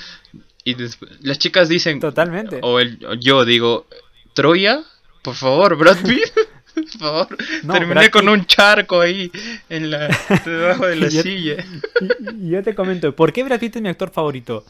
[0.64, 0.76] y
[1.20, 2.60] las chicas dicen Totalmente.
[2.62, 3.86] o, el, o yo digo
[4.34, 4.82] Troya,
[5.22, 6.32] por favor, Brad Pitt,
[6.74, 7.26] por favor,
[7.64, 9.30] No, terminé Brad con Pitt- un charco ahí
[9.68, 10.08] en la
[10.46, 11.64] debajo de la Yo- silla.
[12.00, 14.64] Y, y yo te comento, ¿por qué Brad Pitt es mi actor favorito?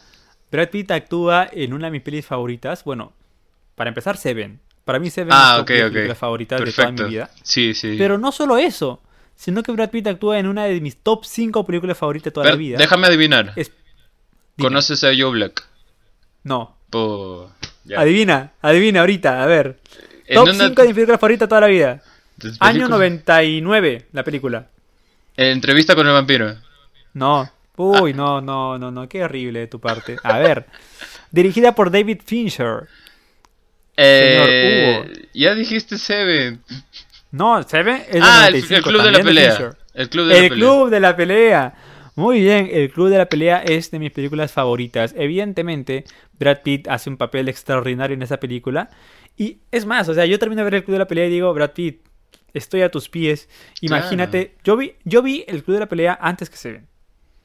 [0.51, 2.85] Brad Pitt actúa en una de mis pelis favoritas.
[2.85, 3.13] Bueno,
[3.75, 4.61] para empezar, Seven.
[4.85, 5.93] Para mí Seven Ah, es ok, top 10 ok.
[5.93, 7.31] películas favoritas de toda mi vida.
[7.43, 7.95] Sí, sí.
[7.97, 9.01] Pero no solo eso,
[9.37, 12.45] sino que Brad Pitt actúa en una de mis top 5 películas favoritas de toda
[12.45, 12.79] Ver, la vida.
[12.79, 13.53] déjame adivinar.
[13.57, 13.73] Es-.
[14.59, 15.67] ¿Conoces a Joe Black?
[16.45, 16.77] No.
[17.85, 18.01] Ya.
[18.01, 19.79] Adivina, adivina ahorita, a ver.
[20.33, 22.03] Top una 5 de mis películas favoritas toda la vida.
[22.61, 24.67] Año película- 99, la película.
[25.37, 26.55] Entrevista con el vampiro.
[27.15, 27.51] No.
[27.77, 30.17] Uy, no, no, no, no, qué horrible de tu parte.
[30.23, 30.67] A ver.
[31.31, 32.87] Dirigida por David Fincher.
[33.97, 35.13] Eh, Hugo.
[35.35, 36.63] ya dijiste Seven.
[37.31, 39.71] No, Seven es Ah, el, 95, el club de la pelea.
[39.95, 40.57] El club de la El pelea.
[40.69, 41.75] Club de la Pelea.
[42.15, 45.15] Muy bien, El Club de la Pelea es de mis películas favoritas.
[45.17, 46.05] Evidentemente,
[46.43, 48.91] Brad Pitt hace un papel extraordinario en esa película.
[49.37, 51.31] Y es más, o sea, yo termino de ver El Club de la Pelea y
[51.31, 52.03] digo, Brad Pitt,
[52.53, 53.49] estoy a tus pies.
[53.81, 56.87] Imagínate, yo vi, yo vi El Club de la Pelea antes que Seven.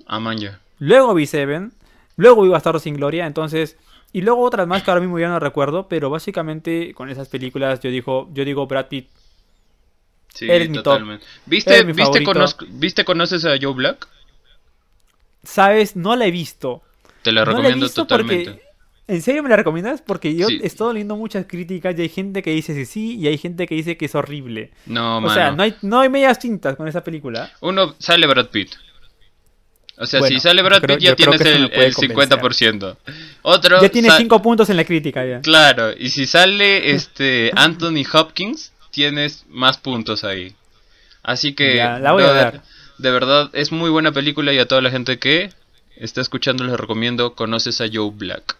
[0.06, 0.60] Ah, man, ya.
[0.80, 1.74] Luego vi Seven.
[2.18, 3.26] Luego vi Bastardo sin Gloria.
[3.26, 3.78] Entonces.
[4.14, 5.88] Y luego otras más que ahora mismo ya no recuerdo.
[5.90, 9.10] Pero básicamente con esas películas yo digo, yo digo Brad Pitt.
[10.34, 11.02] Sí, Eres mi top.
[11.46, 14.08] ¿Viste, Eres mi viste, conozco- ¿Viste, conoces a Joe Black?
[15.44, 15.96] ¿Sabes?
[15.96, 16.84] No la he visto.
[17.22, 18.52] Te la No la he recomiendo visto totalmente.
[18.52, 18.67] porque-
[19.08, 20.02] ¿En serio me la recomiendas?
[20.02, 20.60] Porque yo Sí.
[20.62, 23.66] he estado leyendo muchas críticas y hay gente que dice que sí y hay gente
[23.66, 24.72] que dice que es horrible.
[24.86, 25.34] No, o mano.
[25.34, 27.52] sea, no hay, no hay medias tintas con esa película.
[27.62, 28.72] Uno sale Brad Pitt.
[30.00, 32.40] O sea, Bueno, si sale Brad Pitt ya tienes el, el convencer.
[32.40, 32.98] 50%.
[33.44, 35.42] Otro Ya tiene sa- cinco puntos en la crítica ya.
[35.42, 40.54] Claro, y si sale este Anthony Hopkins, tienes más puntos ahí.
[41.24, 42.62] Así que Ya, la voy a ver.
[42.98, 45.50] de verdad, es muy buena película y a toda la gente que
[45.96, 48.56] está escuchando les recomiendo Conoces a Joe Black.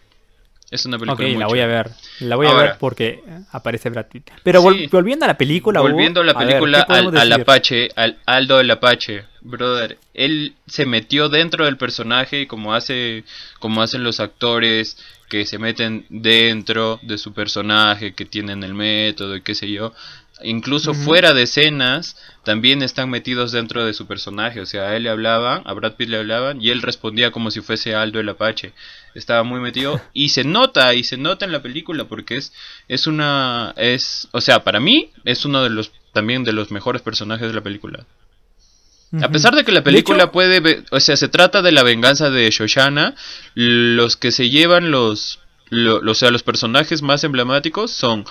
[0.70, 1.90] Es una película Ok, muy la voy a ver.
[2.20, 4.30] La voy a ver porque aparece Brad Pitt.
[4.42, 4.86] Pero vol- Sí.
[4.88, 7.40] volviendo a la película, Volviendo a la película ¿qué podemos al, al?
[7.40, 13.24] Apache, al Aldo el Apache, brother, él se metió dentro del personaje como hace,
[13.60, 14.98] como hacen los actores
[15.30, 19.92] que se meten dentro de su personaje, que tienen el método y qué sé yo.
[20.42, 24.60] Incluso fuera de escenas, también están metidos dentro de su personaje.
[24.60, 27.50] O sea, a él le hablaban, a Brad Pitt le hablaban y él respondía como
[27.50, 28.72] si fuese Aldo el Apache.
[29.14, 32.52] Estaba muy metido y se nota, y se nota en la película porque es,
[32.86, 37.02] es una, es, o sea, para mí es uno de los, también de los mejores
[37.02, 38.06] personajes de la película.
[39.22, 42.28] A pesar de que la película hecho- puede, o sea, se trata de la venganza
[42.28, 43.14] de Shoshana,
[43.54, 48.24] los que se llevan los, lo- o sea, los personajes más emblemáticos son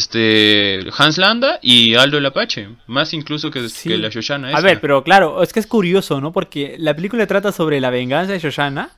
[0.00, 3.88] este Hans Landa y Aldo el Apache, más incluso que, Sí.
[3.90, 6.32] que la Shoshana A ver, pero claro, es que es curioso, ¿no?
[6.32, 8.90] Porque la película trata sobre la venganza de Shoshana,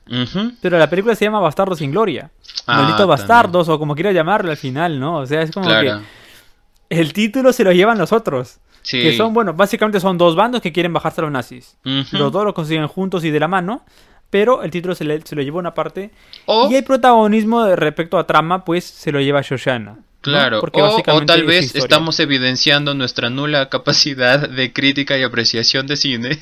[0.61, 2.31] pero la película se llama Bastardos sin Gloria.
[2.67, 5.17] Ah, Malditos bastardos, o como quieras llamarlo al final, ¿no?
[5.19, 6.01] O sea, es como Claro.
[6.89, 8.57] que el título se lo llevan los otros.
[8.81, 9.01] Sí.
[9.01, 11.77] Que son, bueno, básicamente son dos bandos que quieren bajarse a los nazis.
[11.83, 13.83] Los dos lo consiguen juntos y de la mano,
[14.29, 16.11] pero el título se, le- se lo lleva una parte.
[16.45, 19.91] O- Y el protagonismo de- respecto a trama, pues se lo lleva Shoshana.
[19.91, 20.03] ¿no?
[20.21, 25.87] Claro, Porque o, tal es vez estamos evidenciando nuestra nula capacidad de crítica y apreciación
[25.87, 26.39] de cine,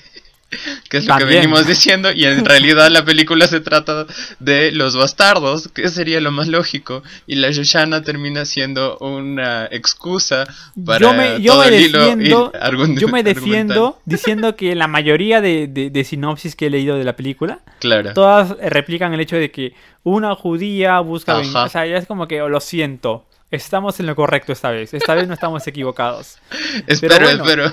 [0.90, 1.42] que es lo que También.
[1.42, 4.06] venimos diciendo, y en realidad la película se trata
[4.40, 10.48] de los bastardos, que sería lo más lógico, y la Shoshana termina siendo una excusa
[10.86, 12.52] para yo me, yo todo me el defiendo,
[12.96, 17.04] yo me defiendo diciendo que la mayoría de, de- de sinopsis que he leído de
[17.04, 18.14] la película, Claro.
[18.14, 21.64] todas replican el hecho de que una judía busca venganza.
[21.66, 23.26] O sea, ya es como que "Oh, lo siento.
[23.52, 24.94] Estamos en lo correcto esta vez.
[24.94, 26.38] Esta vez no estamos equivocados.
[26.88, 27.66] espero, pero bueno.
[27.66, 27.72] espero.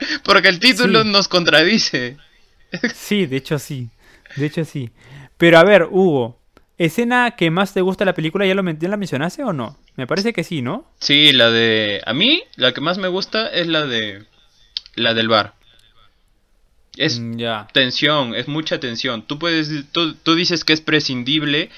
[0.24, 1.08] Porque el título Sí.
[1.08, 2.16] nos contradice.
[2.94, 3.88] Sí, de hecho sí.
[4.36, 4.90] De hecho sí.
[5.36, 6.38] Pero a ver, Hugo,
[6.78, 9.76] ¿escena que más te gusta de la película ya, lo, ya la mencionaste o no?
[9.96, 10.86] Me parece que sí, ¿no?
[11.00, 12.00] Sí, la de...
[12.06, 14.24] A mí, la que más me gusta es la de...
[14.94, 15.54] La del bar.
[16.96, 17.68] Es Mm, ya.
[17.72, 19.22] tensión, es mucha tensión.
[19.22, 21.70] Tú puedes, tú, tú dices que es prescindible.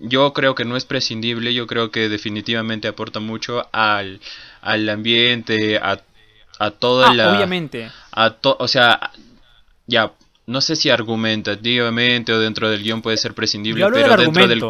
[0.00, 1.52] Yo creo que no es prescindible.
[1.54, 4.20] Yo creo que definitivamente aporta mucho al,
[4.60, 6.00] al ambiente, a,
[6.58, 7.90] a toda Ah, la, obviamente.
[8.12, 9.10] a to- o sea,
[9.86, 10.12] ya
[10.46, 14.64] no sé si argumentativamente o dentro del guion puede ser prescindible, pero del dentro del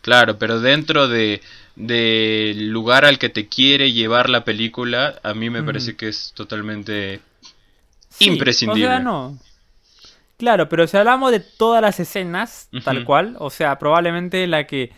[0.00, 1.40] claro, pero dentro de
[1.76, 6.32] del lugar al que te quiere llevar la película, a mí me parece que es
[6.34, 7.20] totalmente
[8.10, 8.84] Sí, imprescindible.
[8.86, 9.38] O sea, no.
[10.36, 14.90] Claro, pero si hablamos de todas las escenas, tal cual, o sea, probablemente la que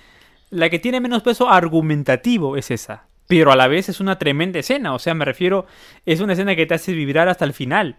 [0.51, 3.05] la que tiene menos peso argumentativo es esa.
[3.29, 5.67] Pero a la vez es una tremenda escena, o sea, me refiero,
[6.07, 7.97] es una escena que te hace vibrar hasta el final.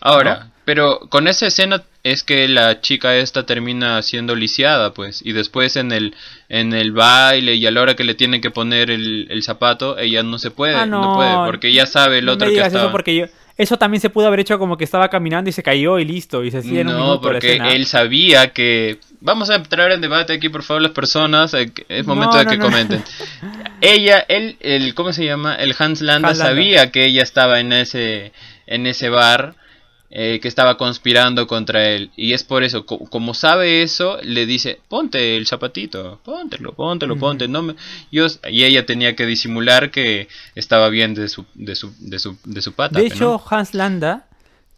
[0.00, 5.32] Ahora, pero con esa escena es que la chica esta termina siendo lisiada, pues, y
[5.32, 6.14] después en el
[6.48, 9.98] en el baile y a la hora que le tienen que poner el, el zapato,
[9.98, 11.00] ella no se puede, Ah, no.
[11.00, 12.84] no, puede, porque ya sabe el no otro me que estaba.
[12.84, 13.26] eso porque yo,
[13.56, 16.44] eso también se pudo haber hecho como que estaba caminando y se cayó y listo,
[16.44, 17.72] y se hacía en un No, minuto la porque escena.
[17.72, 19.00] él sabía que...
[19.20, 21.52] Vamos a entrar en debate aquí, por favor, las personas.
[21.54, 22.64] eh, Es momento No, de que no.
[22.64, 23.02] comenten.
[23.80, 25.54] ella, él, el, ¿cómo se llama?
[25.56, 26.50] El Hans Landa Hans Landa.
[26.52, 28.32] sabía que ella estaba en ese,
[28.66, 29.54] en ese bar,
[30.10, 32.10] eh, que estaba conspirando contra él.
[32.16, 37.14] Y es por eso, co- como sabe eso, le dice, ponte el zapatito, póntelo, póntelo,
[37.14, 37.20] Ujú.
[37.20, 37.46] ponte.
[37.48, 37.74] No me...
[38.10, 42.38] Yo, y ella tenía que disimular que estaba bien de su, de su, de su,
[42.44, 42.98] de su pata.
[43.00, 43.14] De ¿no?
[43.14, 44.26] hecho, Hans Landa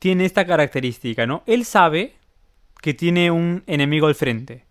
[0.00, 1.44] tiene esta característica, ¿no?
[1.46, 2.14] Él sabe
[2.80, 4.64] que tiene un enemigo al frente,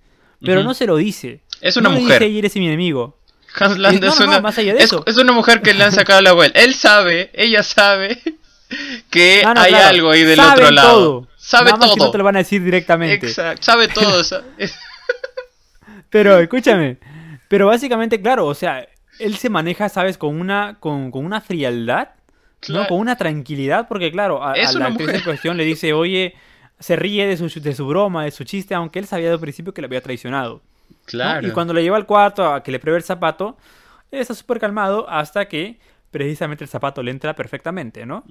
[0.44, 1.42] pero no se lo dice.
[1.62, 2.20] Es una no le mujer.
[2.22, 3.18] dice, "Ey, eres mi enemigo.
[3.56, 5.04] Hans Landa no, es no, no, una más allá de es, eso.
[5.08, 6.60] es una mujer que le han sacado la vuelta.
[6.62, 8.22] Él sabe, ella sabe
[9.10, 10.94] que no, hay claro, algo ahí del saben otro lado.
[10.94, 11.28] todo.
[11.38, 12.06] Sabe Nada más que todo.
[12.06, 13.26] no te lo van a decir directamente.
[13.28, 14.22] Exacto, sabe todo.
[16.10, 16.98] Pero escúchame.
[17.48, 18.88] Pero básicamente, claro, o sea,
[19.20, 20.18] él se maneja, ¿sabes?
[20.18, 22.10] Con una, con, con una frialdad,
[22.62, 22.84] Claro.
[22.84, 22.88] ¿no?
[22.90, 26.36] Con una tranquilidad, porque claro, a, a la actriz en cuestión le dice, oye,
[26.80, 29.74] se ríe de su, de su broma, de su chiste, aunque él sabía el principio
[29.74, 30.62] que le había traicionado.
[30.90, 30.96] ¿no?
[31.06, 31.48] Claro.
[31.48, 33.58] Y cuando le lleva al cuarto a que le pruebe el zapato,
[34.12, 35.80] él está súper calmado hasta que
[36.12, 38.24] precisamente el zapato le entra perfectamente, ¿no?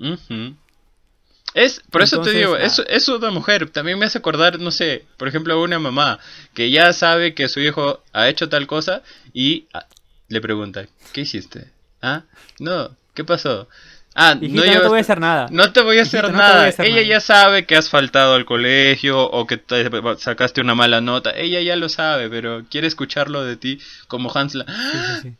[1.54, 2.66] Es, por eso te digo, nada.
[2.66, 3.70] es, es una mujer.
[3.70, 6.18] También me hace acordar, no sé, por ejemplo, a una mamá
[6.54, 9.86] que ya sabe que su hijo ha hecho tal cosa y ah,
[10.28, 11.70] le pregunta, ¿qué hiciste?
[12.02, 12.24] ¿Ah?
[12.58, 13.68] No, ¿qué pasó?
[14.20, 15.46] Ah, Hijita, no no, te voy a hacer nada.
[15.50, 16.68] No te voy a hacer Hijito, no te voy a nada.
[16.68, 17.06] hacer ella nada.
[17.06, 21.30] ya sabe que has faltado al colegio o que te sacaste una mala nota.
[21.30, 23.78] Ella ya lo sabe, pero quiere escucharlo de ti
[24.08, 24.64] como Hansla.
[24.66, 25.34] Sí, sí, sí.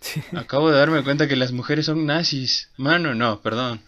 [0.00, 0.22] Sí.
[0.36, 2.68] Acabo de darme cuenta que las mujeres son nazis.
[2.76, 3.80] Mano, no, perdón.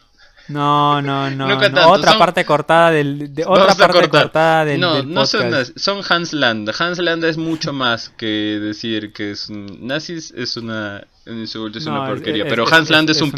[0.51, 1.49] No, no, no.
[1.49, 1.59] No.
[1.59, 3.35] tanto, Otra son- parte cortada del.
[3.35, 4.23] de- otra parte cortar.
[4.25, 4.81] cortada del.
[4.81, 5.71] no, del no son, podcast.
[5.77, 6.73] naz- son Hans Landa.
[6.79, 11.79] Hans Landa es mucho más que decir que es un nazis es una un insulto,
[11.79, 12.45] es No, una porquería.
[12.45, 13.31] es- pero es- Hans es, es un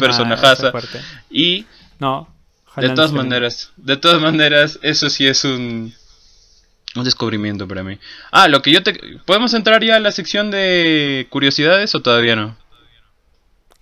[0.71, 0.99] fuerte.
[1.29, 1.65] y
[1.99, 2.27] No.
[2.77, 5.93] de todas maneras, de todas maneras, eso sí es un
[6.95, 7.97] un descubrimiento para mí.
[8.31, 8.93] Ah, lo que yo te
[9.25, 12.55] podemos entrar ya a la sección de curiosidades o todavía no.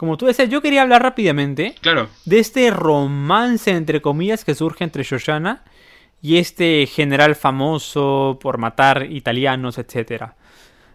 [0.02, 2.10] Como tú decías, yo quería hablar rápidamente Claro.
[2.26, 5.64] de este romance, entre comillas, que surge entre Shoshana
[6.24, 10.36] y este general famoso por matar italianos, etcétera.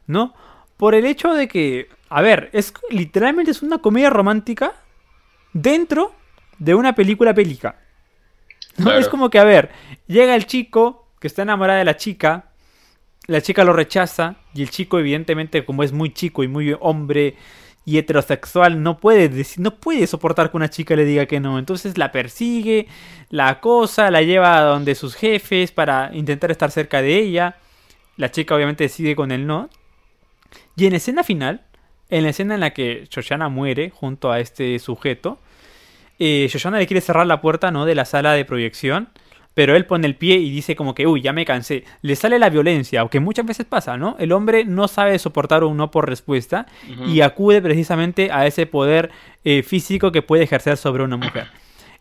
[0.08, 0.34] ¿No?
[0.76, 4.72] Por el hecho de que, a ver, es literalmente es una comedia romántica
[5.52, 6.12] dentro
[6.58, 7.78] de una película bélica.
[8.76, 8.86] ¿No?
[8.86, 8.98] Claro.
[8.98, 9.70] Es como que, a ver,
[10.08, 12.46] llega el chico que está enamorado de la chica,
[13.28, 17.36] la chica lo rechaza y el chico evidentemente como es muy chico y muy hombre
[17.86, 21.58] y heterosexual no puede deci- no puede soportar que una chica le diga que no,
[21.58, 22.88] entonces la persigue,
[23.30, 27.56] la acosa, la lleva a donde sus jefes para intentar estar cerca de ella.
[28.16, 29.70] La chica obviamente decide con el no.
[30.76, 31.62] Y en escena final,
[32.10, 35.38] en la escena en la que Shoshana muere junto a este sujeto,
[36.18, 37.84] eh, Shoshana le quiere cerrar la puerta ¿no?
[37.84, 39.10] de la sala de proyección,
[39.56, 41.84] pero él pone el pie y dice como que, uy, ya me cansé.
[42.02, 44.14] Le sale la violencia, aunque muchas veces pasa, ¿no?
[44.18, 46.66] El hombre no sabe soportar un no por respuesta
[47.06, 49.10] y acude precisamente a ese poder
[49.44, 51.46] eh, físico que puede ejercer sobre una mujer.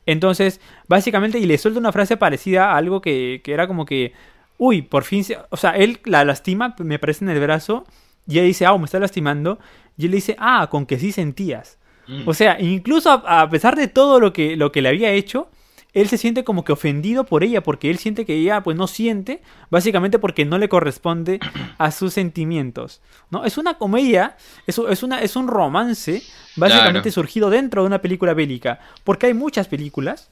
[0.06, 4.12] Entonces, básicamente, y le suelta una frase parecida a algo que, que era como que,
[4.58, 7.86] uy, por fin, se- o sea, él la lastima, me parece en el brazo,
[8.28, 9.60] y ella dice, ah, me está lastimando,
[9.98, 11.78] y él le dice, ah, con que sí sentías.
[12.08, 12.28] Mm.
[12.28, 15.48] O sea, incluso a, a pesar de todo lo que, lo que le había hecho,
[15.96, 18.86] él se siente como que ofendido por ella, porque él siente que ella pues no
[18.86, 21.40] siente, básicamente porque no le corresponde
[21.80, 23.02] a sus sentimientos.
[23.32, 23.44] ¿no?
[23.46, 24.36] Es una comedia,
[24.68, 26.22] es, es, una, es un romance,
[26.56, 27.12] básicamente Claro.
[27.14, 30.30] surgido dentro de una película bélica, porque hay muchas películas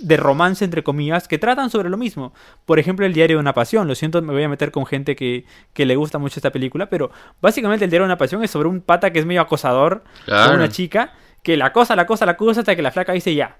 [0.00, 2.32] de romance, entre comillas, que tratan sobre lo mismo.
[2.64, 3.86] Por ejemplo, El diario de una pasión.
[3.86, 5.44] Lo siento, me voy a meter con gente que,
[5.74, 7.10] que le gusta mucho esta película, pero
[7.42, 10.46] básicamente El diario de una pasión es sobre un pata que es medio acosador Claro.
[10.52, 13.34] con una chica, que la cosa, la cosa, la cosa, hasta que la flaca dice
[13.34, 13.58] ya.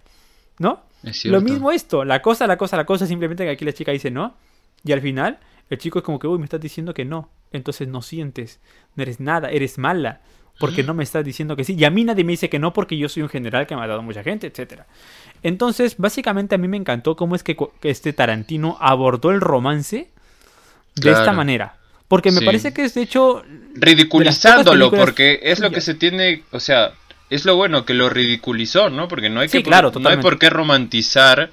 [0.59, 0.83] ¿No?
[1.03, 1.25] Es.
[1.27, 4.11] Lo mismo esto, la cosa, la cosa, la cosa, simplemente que aquí la chica dice
[4.11, 4.35] no.
[4.85, 5.39] Y al final,
[5.71, 7.31] el chico es como que, uy, me estás diciendo que no.
[7.53, 8.61] Entonces no sientes,
[8.97, 10.21] no eres nada, eres mala.
[10.61, 11.75] Porque no me estás diciendo que sí.
[11.77, 13.77] Y a mí nadie me dice que no porque yo soy un general que ha
[13.77, 14.87] matado a mucha gente, etcétera.
[15.43, 20.11] Entonces, básicamente a mí me encantó cómo es que este Tarantino abordó el romance
[20.95, 21.19] de Claro.
[21.19, 21.77] esta manera.
[22.07, 22.45] Porque me Sí.
[22.47, 23.43] parece que es de hecho
[23.75, 26.93] ridiculizándolo porque es lo que se tiene, o sea,
[27.35, 29.09] es lo bueno que lo ridiculizó, ¿no?
[29.09, 31.51] Porque no hay Sí, que claro, no hay por qué romantizar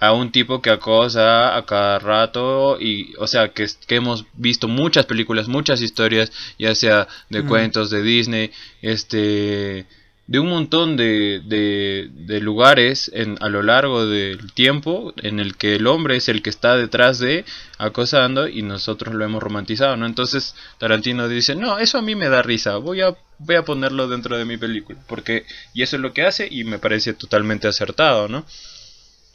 [0.00, 4.66] a un tipo que acosa a cada rato y o sea que, que hemos visto
[4.66, 7.46] muchas películas muchas historias ya sea de Mm.
[7.48, 9.86] cuentos de Disney este
[10.32, 15.58] de un montón de, de, de lugares en, a lo largo del tiempo en el
[15.58, 17.44] que el hombre es el que está detrás de
[17.76, 20.06] acosando y nosotros lo hemos romantizado, ¿no?
[20.06, 24.08] Entonces Tarantino dice, no, eso a mí me da risa, voy a, voy a ponerlo
[24.08, 27.68] dentro de mi película, porque y eso es lo que hace y me parece totalmente
[27.68, 28.46] acertado, ¿no?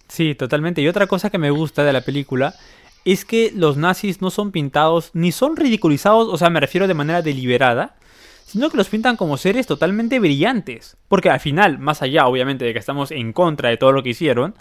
[0.08, 0.82] Sí, totalmente.
[0.82, 2.56] Y otra cosa que me gusta de la película
[3.06, 6.96] es que los nazis no son pintados ni son ridiculizados, o sea, me refiero de
[6.96, 7.98] manera deliberada,
[8.48, 10.96] sino que los pintan como seres totalmente brillantes.
[11.10, 14.10] Porque al final, más allá, obviamente, de que estamos en contra de todo lo que
[14.10, 14.56] hicieron,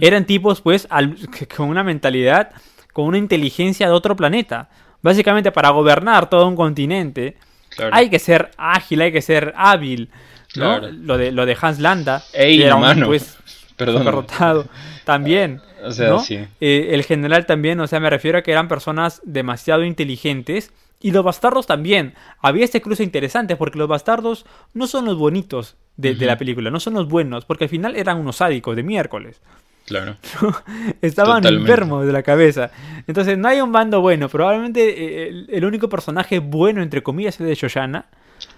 [0.00, 1.16] eran tipos, pues, al-
[1.56, 2.50] con una mentalidad,
[2.92, 4.68] con una inteligencia de otro planeta.
[5.02, 7.36] Básicamente, para gobernar todo un continente,
[7.76, 7.94] Claro.
[7.94, 10.10] hay que ser ágil, hay que ser hábil.
[10.56, 10.80] ¿no?
[10.80, 10.88] Claro.
[10.92, 13.36] Lo, de, lo de Hans Landa, Ey, era un, pues,
[15.04, 15.60] también.
[15.84, 16.18] O sea, ¿no?
[16.20, 16.38] sí.
[16.60, 20.72] Eh, el general también, o sea, me refiero a que eran personas demasiado inteligentes.
[21.00, 22.14] Y los bastardos también.
[22.40, 26.80] Había este cruce interesante porque los bastardos no son los bonitos de, la película, no
[26.80, 29.40] son los buenos, porque al final eran unos sádicos de miércoles.
[29.86, 30.16] Claro.
[31.00, 31.70] Estaban Totalmente.
[31.70, 32.70] enfermos de la cabeza.
[33.06, 34.28] Entonces no hay un bando bueno.
[34.28, 34.80] Probablemente
[35.24, 38.06] eh, el, el único personaje bueno, entre comillas, es el de Shoshana.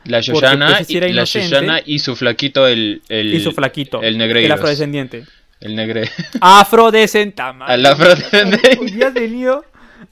[0.05, 1.24] La Shoshana, pues, y, la.
[1.24, 4.00] Shoshana y su flaquito el el y su flaquito.
[4.03, 4.53] el El negreiros.
[4.59, 5.25] afrodescendiente.
[5.60, 6.10] el negre
[6.40, 7.67] Afrodescentama.
[7.67, 8.79] Afrodescendiente.
[8.81, 9.65] Hoy día has venido.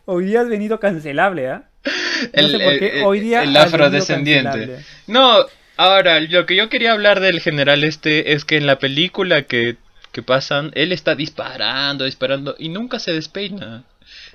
[0.05, 1.67] Hoy día has venido cancelable, ¿ah?
[2.32, 4.78] el, sé por qué el- hoy día el afrodescendiente.
[5.07, 5.45] No,
[5.76, 9.76] ahora lo que yo quería hablar del general este es que en la película que,
[10.12, 13.84] que pasan, él está disparando, disparando y nunca se despeina.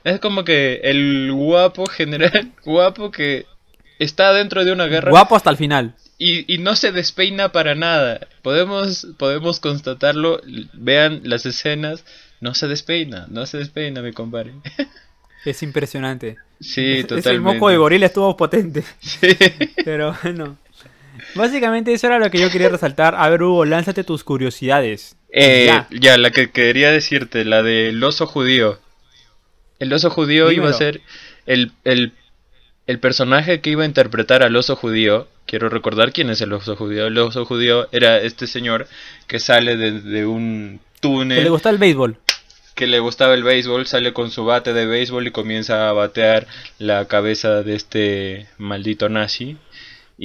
[0.04, 3.45] Es como que el guapo general, guapo que
[3.99, 5.95] está dentro de una guerra Guapo hasta el final.
[6.18, 8.28] y, y no se despeina para nada.
[8.41, 10.41] Podemos, podemos constatarlo,
[10.74, 12.04] vean las escenas,
[12.41, 14.54] no se despeina, no se despeina, mi compadre.
[15.46, 16.38] Es impresionante.
[16.60, 17.39] Sí, Ese totalmente.
[17.56, 18.84] moco de gorila estuvo potente.
[19.02, 19.28] Sí.
[19.86, 20.58] Pero bueno.
[21.36, 23.16] Básicamente eso era lo que yo quería resaltar.
[23.16, 25.16] A ver, Hugo, lánzate tus curiosidades.
[25.30, 25.88] Eh, Ya.
[25.91, 26.18] ya.
[26.18, 28.80] la que quería decirte, la del oso judío.
[29.80, 31.02] El oso judío iba a ser
[31.46, 32.14] el, el,
[32.88, 35.28] el personaje que iba a interpretar al oso judío.
[35.46, 37.08] Quiero recordar quién es el oso judío.
[37.08, 38.88] El oso judío era este señor
[39.28, 42.18] que sale de, de un Que túnel le gusta el béisbol.
[42.76, 46.47] Que le gustaba el béisbol, sale con su bate de béisbol y comienza a batear
[46.80, 49.57] la cabeza de este maldito nazi.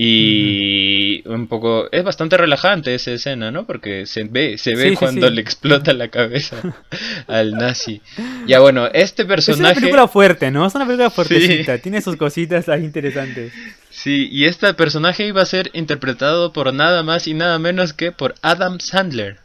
[0.01, 3.65] Y un poco es bastante relajante esa escena, ¿no?
[3.65, 5.35] Porque se ve se ve Sí, cuando sí.
[5.35, 6.57] le explota la cabeza
[7.27, 8.01] al nazi.
[8.47, 10.67] Ya bueno, este Es una personaje película fuerte, ¿no?
[10.67, 11.79] Es una película fuertecita.
[11.79, 13.53] Tiene sus cositas ahí interesantes.
[13.91, 18.13] Sí, y este personaje iba a ser interpretado por nada más y nada menos que
[18.13, 19.39] por Adam Sandler.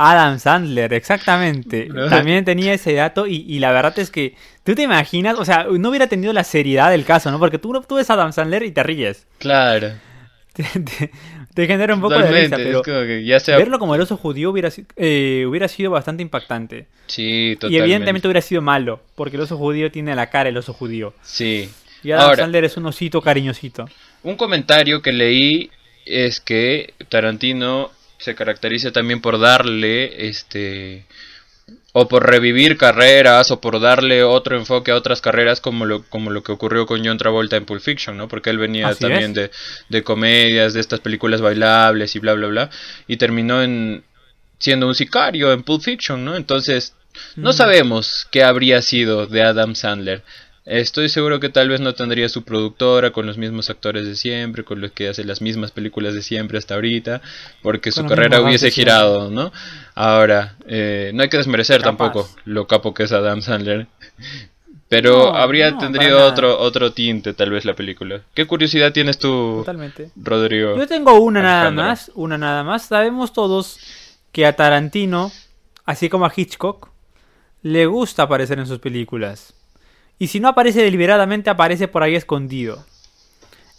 [0.00, 1.88] Adam Sandler, exactamente.
[2.08, 4.34] También tenía ese dato y, y la verdad es que
[4.64, 7.38] tú te imaginas, o sea, no hubiera tenido la seriedad del caso, ¿no?
[7.38, 9.26] Porque tú, tú ves a Adam Sandler y te ríes.
[9.38, 9.92] Claro.
[10.52, 11.10] Te, te-
[11.54, 13.94] te genera un poco de Totalmente, risa, pero es como que ya sea verlo como
[13.94, 16.86] el oso judío hubiera, eh, hubiera sido bastante impactante.
[17.06, 17.84] Sí, Y totalmente.
[17.84, 21.14] evidentemente hubiera sido malo, porque el oso judío tiene la cara el oso judío.
[21.22, 21.70] Sí.
[22.02, 23.88] Y Adam Ahora, Sandler es un osito cariñosito.
[24.24, 25.70] Un comentario que leí
[26.04, 27.90] es que Tarantino
[28.20, 31.06] se caracteriza también por darle este
[31.92, 36.30] o por revivir carreras o por darle otro enfoque a otras carreras como lo, como
[36.30, 38.28] lo que ocurrió con John Travolta en Pulp Fiction, ¿no?
[38.28, 39.50] Porque él venía Así también de,
[39.88, 42.70] de comedias, de estas películas bailables y bla bla bla
[43.08, 44.04] y terminó en
[44.58, 46.36] siendo un sicario en Pulp Fiction, ¿no?
[46.36, 46.94] Entonces,
[47.34, 47.54] no Mm.
[47.54, 50.22] sabemos qué habría sido de Adam Sandler.
[50.70, 54.62] Estoy seguro que tal vez no tendría su productora con los mismos actores de siempre,
[54.62, 57.22] con los que hace las mismas películas de siempre hasta ahorita,
[57.60, 58.92] porque su carrera hubiese siempre.
[58.92, 59.50] girado, ¿no?
[59.96, 62.12] Ahora, eh, no hay que desmerecer Capaz.
[62.12, 63.88] tampoco lo capo que es Adam Sandler.
[64.88, 68.22] Pero No, habría no, tendría otro otro tinte tal vez la película.
[68.34, 70.10] ¿Qué curiosidad tienes tú, Totalmente.
[70.16, 70.76] Rodrigo?
[70.76, 72.86] Yo tengo una nada más, una nada más.
[72.86, 73.78] Sabemos todos
[74.32, 75.30] que a Tarantino,
[75.84, 76.90] así como a Hitchcock,
[77.62, 79.54] le gusta aparecer en sus películas.
[80.20, 82.84] Y si no aparece deliberadamente, aparece por ahí escondido.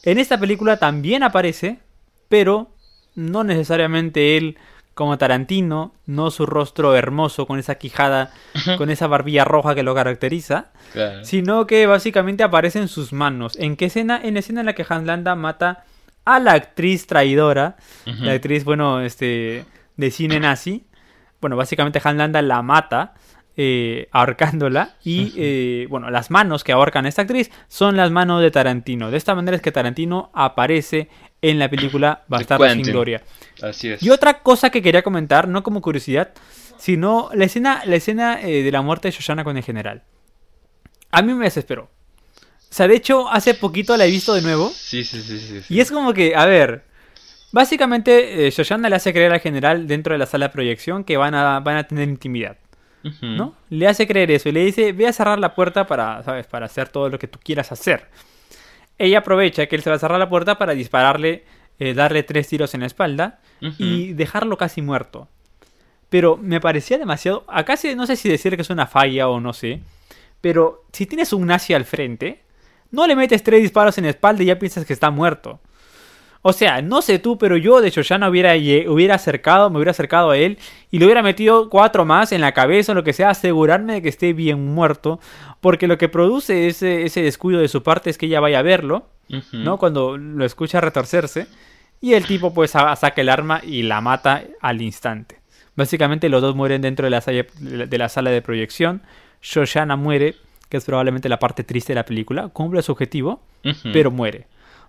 [0.03, 1.79] En esta película también aparece,
[2.27, 2.71] pero
[3.15, 4.57] no necesariamente él
[4.95, 8.31] como Tarantino, no su rostro hermoso con esa quijada,
[8.77, 11.23] con esa barbilla roja que lo caracteriza, Claro.
[11.23, 13.55] sino que básicamente aparece en sus manos.
[13.57, 14.19] ¿En qué escena?
[14.21, 15.85] En la escena en la que Hans Landa mata
[16.25, 19.65] a la actriz traidora, la actriz, bueno, este,
[19.95, 20.83] de cine nazi.
[21.39, 23.13] Bueno, básicamente Hans Landa la mata,
[23.57, 28.41] eh, ahorcándola, y, eh, bueno, las manos que ahorcan a esta actriz son las manos
[28.41, 29.11] de Tarantino.
[29.11, 31.09] De esta manera es que Tarantino aparece
[31.41, 32.83] en la película Bastardo sin.
[32.83, 33.21] Gloria.
[33.61, 34.01] Así es.
[34.03, 36.31] Y otra cosa que quería comentar, no como curiosidad,
[36.77, 40.03] sino la escena, la escena eh, de la muerte de Shoshana con el general.
[41.11, 41.83] A mí me desesperó.
[41.83, 44.69] O sea, de hecho, hace poquito la he visto de nuevo.
[44.69, 45.61] Sí, sí, sí, sí.
[45.61, 45.73] sí.
[45.73, 46.85] Y es como que, a ver,
[47.51, 51.17] básicamente eh, Shoshana le hace creer al general dentro de la sala de proyección que
[51.17, 52.57] van a, van a tener intimidad,
[53.21, 53.55] ¿no?
[53.69, 56.47] Le hace creer eso y le dice, ve a cerrar la puerta para, ¿sabes?
[56.47, 58.07] Para hacer todo lo que tú quieras hacer.
[58.97, 61.43] Ella aprovecha que él se va a cerrar la puerta para dispararle,
[61.79, 63.39] eh, darle tres tiros en la espalda
[63.77, 65.27] y dejarlo casi muerto.
[66.09, 67.45] Pero me parecía demasiado.
[67.47, 69.81] Acá no sé si decir que es una falla o no sé.
[70.41, 72.41] Pero si tienes un nazi al frente,
[72.91, 75.59] no le metes tres disparos en la espalda y ya piensas que está muerto.
[76.43, 78.53] O sea, no sé tú, pero yo de hecho ya no hubiera,
[78.89, 80.57] hubiera acercado, me hubiera acercado a él
[80.89, 84.01] y le hubiera metido cuatro más en la cabeza o lo que sea, asegurarme de
[84.01, 85.19] que esté bien muerto.
[85.59, 88.63] Porque lo que produce ese, ese descuido de su parte es que ella vaya a
[88.63, 89.05] verlo.
[89.63, 89.77] ¿no?
[89.77, 91.47] Cuando lo escucha retorcerse.
[92.01, 95.39] Y el tipo pues sa- saca el arma y la mata al instante.
[95.75, 99.03] Básicamente los dos mueren dentro de la, sala- de la sala de proyección.
[99.43, 100.35] Shoshana muere,
[100.69, 102.49] que es probablemente la parte triste de la película.
[102.49, 103.41] Cumple su objetivo,
[103.93, 104.47] pero muere.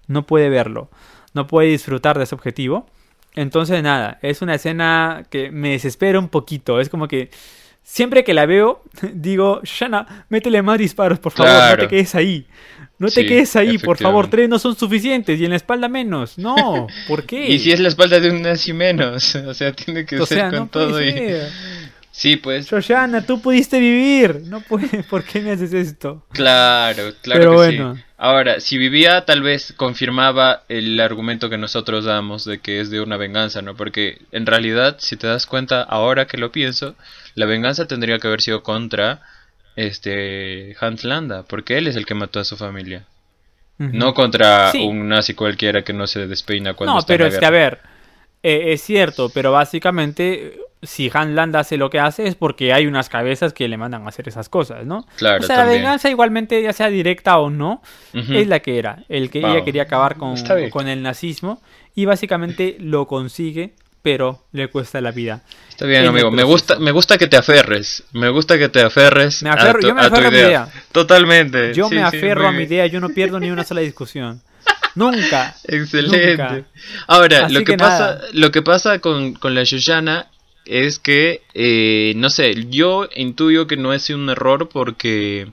[0.09, 0.89] No puede verlo.
[1.35, 2.87] No puede disfrutar de ese objetivo.
[3.35, 6.81] Entonces nada, es una escena que me desespera un poquito.
[6.81, 7.31] Es como que
[7.83, 8.83] siempre que la veo,
[9.15, 11.53] digo, Shoshana, métele más disparos, por favor.
[11.71, 12.47] No te quedes ahí.
[12.99, 14.29] No te Sí, quedes ahí, por favor.
[14.29, 16.39] Tres no son suficientes y en la espalda menos.
[16.39, 17.49] No, ¿por qué?
[17.49, 20.39] Y si es la espalda de un nazi menos, o sea, tiene que o ser
[20.39, 21.13] sea, con no todo y...
[22.15, 24.43] Sí, pues, Shoshana, tú pudiste vivir.
[24.45, 26.27] No puede, ¿por qué me haces esto?
[26.31, 27.95] claro, claro Pero que bueno.
[27.97, 28.03] sí.
[28.25, 33.01] Ahora, si vivía, tal vez confirmaba el argumento que nosotros damos de que es de
[33.01, 33.75] una venganza, ¿no?
[33.75, 36.95] Porque en realidad, si te das cuenta, ahora que lo pienso,
[37.35, 39.23] la venganza tendría que haber sido contra
[39.75, 43.07] este Hans Landa, porque él es el que mató a su familia.
[43.79, 44.87] No contra Sí.
[44.87, 47.47] un nazi cualquiera que no se despeina cuando No, está en pero la es que
[47.47, 47.81] a ver,
[48.45, 52.87] eh, es cierto, pero básicamente si Han Land hace lo que hace es porque hay
[52.87, 55.07] unas cabezas que le mandan a hacer esas cosas, ¿no?
[55.17, 59.05] Claro, o sea, la venganza igualmente, ya sea directa o no, es la que era.
[59.09, 59.51] El que Wow.
[59.55, 60.35] ella quería acabar con,
[60.71, 61.63] con el nazismo
[61.95, 65.43] y básicamente lo consigue pero le cuesta la vida.
[65.69, 66.33] Está bien, En amigo.
[66.33, 68.03] Me gusta, me gusta que te aferres.
[68.13, 70.31] Me gusta que te aferres Me aferro- a tu, yo me a tu aferro a
[70.33, 70.69] mi idea.
[70.91, 71.73] Totalmente.
[71.73, 74.43] Yo Sí, me aferro a mi idea, yo no pierdo ni una sola discusión.
[74.97, 75.55] Nunca.
[75.65, 76.31] Excelente.
[76.31, 76.63] Nunca.
[77.07, 80.27] Ahora, Así lo que, que pasa, lo que pasa con, con la Shoshana
[80.65, 85.51] es que, eh, no sé, yo intuyo que no es un error porque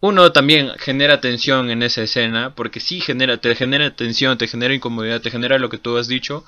[0.00, 4.74] uno también genera tensión en esa escena, porque sí genera, te genera tensión, te genera
[4.74, 6.44] incomodidad, te genera lo que tú has dicho,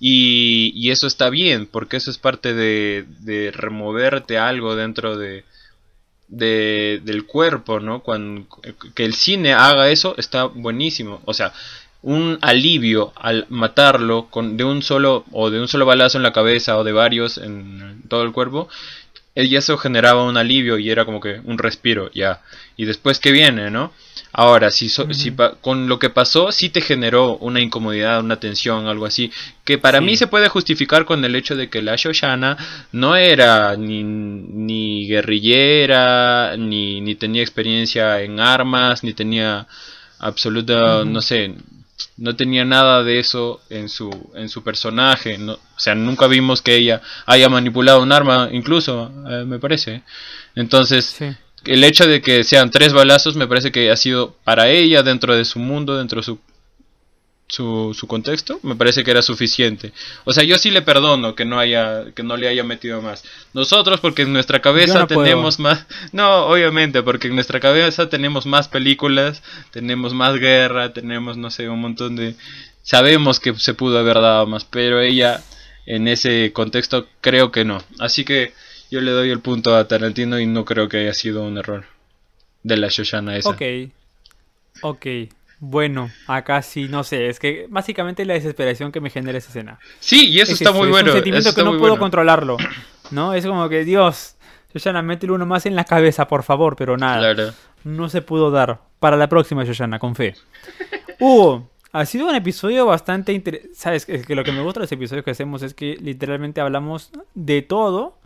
[0.00, 5.44] y, y eso está bien, porque eso es parte de, de removerte algo dentro de,
[6.28, 8.00] de, del cuerpo, ¿no?
[8.02, 8.46] Cuando,
[8.94, 11.20] que el cine haga eso está buenísimo.
[11.24, 11.52] O sea,
[12.02, 16.32] un alivio al matarlo con, de un solo o de un solo balazo en la
[16.32, 18.68] cabeza o de varios en todo el cuerpo,
[19.34, 22.40] eh, ya eso generaba un alivio y era como que un respiro, ya.
[22.76, 23.92] Y después que viene, ¿no?
[24.32, 25.14] Ahora, si, so- Ujú.
[25.14, 29.30] si pa- con lo que pasó, sí te generó una incomodidad, una tensión, algo así,
[29.64, 30.04] que para Sí.
[30.04, 32.56] mí se puede justificar con el hecho de que la Shoshana
[32.92, 39.66] no era ni, ni guerrillera, ni, ni tenía experiencia en armas, ni tenía
[40.18, 41.54] absoluta, no sé,
[42.18, 46.60] no tenía nada de eso en su, en su personaje, no, o sea, nunca vimos
[46.62, 50.02] que ella haya manipulado un arma, incluso, eh, me parece.
[50.54, 51.26] Entonces, Sí.
[51.64, 55.36] el hecho de que sean tres balazos me parece que ha sido para ella dentro
[55.36, 56.38] de su mundo, dentro de su
[57.48, 59.92] su, su contexto, me parece que era suficiente.
[60.24, 63.24] O sea, yo sí le perdono que no haya que no le haya metido más.
[63.54, 65.24] Nosotros porque en nuestra cabeza no puedo.
[65.24, 71.36] tenemos más No, obviamente, porque en nuestra cabeza tenemos más películas, tenemos más guerra, tenemos
[71.36, 72.34] no sé, un montón de
[72.82, 75.42] sabemos que se pudo haber dado más, pero ella
[75.86, 77.82] en ese contexto creo que no.
[77.98, 78.52] Así que
[78.90, 81.86] yo le doy el punto a Tarantino y no creo que haya sido un error
[82.62, 83.50] de la Shoshana esa.
[83.50, 83.62] Ok.
[84.82, 85.06] Ok.
[85.60, 87.28] Bueno, acá sí, no sé.
[87.28, 89.78] Es que básicamente la desesperación que me genera esa escena.
[90.00, 91.10] Sí, y eso Es está eso, muy es bueno.
[91.10, 91.98] un sentimiento que no puedo bueno.
[91.98, 92.56] controlarlo.
[93.10, 93.34] ¿No?
[93.34, 94.36] Es como que, Dios,
[94.72, 97.18] Shoshana, métele uno más en la cabeza, por favor, pero nada.
[97.34, 97.52] Claro.
[97.84, 98.80] No se pudo dar.
[99.00, 100.34] Para la próxima, Shoshana, con fe.
[101.20, 103.74] Hugo, ha sido un episodio bastante interesante.
[103.74, 106.60] Sabes, es que lo que me gusta de los episodios que hacemos es que literalmente
[106.60, 108.18] hablamos de todo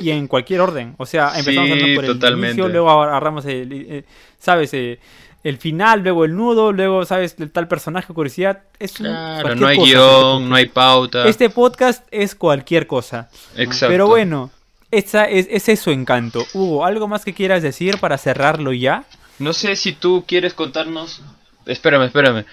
[0.00, 0.94] y en cualquier orden.
[0.98, 2.46] O sea, empezamos Sí, hablando por el totalmente.
[2.54, 4.04] inicio, luego agarramos el, eh,
[4.38, 4.72] ¿sabes?
[4.74, 4.98] Eh,
[5.44, 7.36] el final, luego el nudo, luego, ¿sabes?
[7.38, 8.60] El tal personaje, curiosidad.
[8.78, 11.26] Es un- Claro, no hay cosa guion, no hay pauta.
[11.26, 13.28] Este podcast es cualquier cosa.
[13.56, 13.92] Exacto.
[13.92, 14.50] Pero bueno,
[14.90, 16.44] esa es, ese es su encanto.
[16.54, 19.04] Hugo, ¿algo más que quieras decir para cerrarlo ya?
[19.38, 21.22] No sé si tú quieres contarnos.
[21.66, 22.44] Espérame, espérame.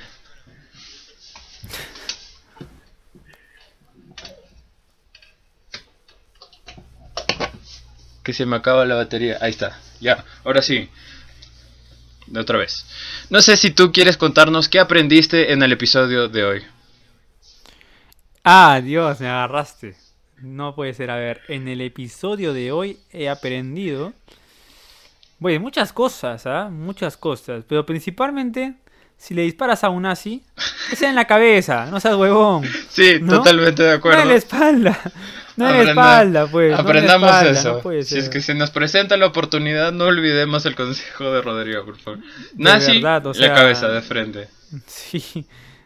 [8.23, 9.37] Que se me acaba la batería.
[9.41, 9.79] Ahí está.
[9.99, 10.89] Ya, ahora sí.
[12.29, 12.85] De otra vez.
[13.29, 16.63] No sé si tú quieres contarnos qué aprendiste en el episodio de hoy.
[18.43, 19.95] Ah, Dios, me agarraste.
[20.41, 21.11] No puede ser.
[21.11, 24.13] A ver, en el episodio de hoy he aprendido.
[25.39, 26.69] Bueno, muchas cosas, ¿ah?
[26.71, 27.63] Muchas cosas.
[27.67, 28.73] Pero principalmente,
[29.17, 30.43] si le disparas a un nazi,
[30.89, 32.63] que sea en la cabeza, no seas huevón.
[32.89, 33.37] Sí, ¿No?
[33.37, 34.21] totalmente de No acuerdo.
[34.21, 34.99] en la espalda.
[35.59, 36.71] No en la Aprenda- espalda, pues.
[36.71, 37.81] la Aprendamos espalda, eso.
[37.83, 41.85] no si es que se nos presenta la oportunidad, no olvidemos el consejo de Rodrigo,
[41.85, 42.19] por favor.
[42.55, 44.47] Nazi, verdad, o la sea- cabeza de frente.
[44.87, 45.19] Sí,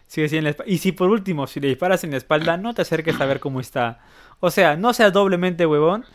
[0.07, 2.73] sí, sí, en la Y si por último, si le disparas en la espalda, no
[2.73, 3.99] te acerques a ver cómo está.
[4.39, 6.05] O sea, no seas doblemente huevón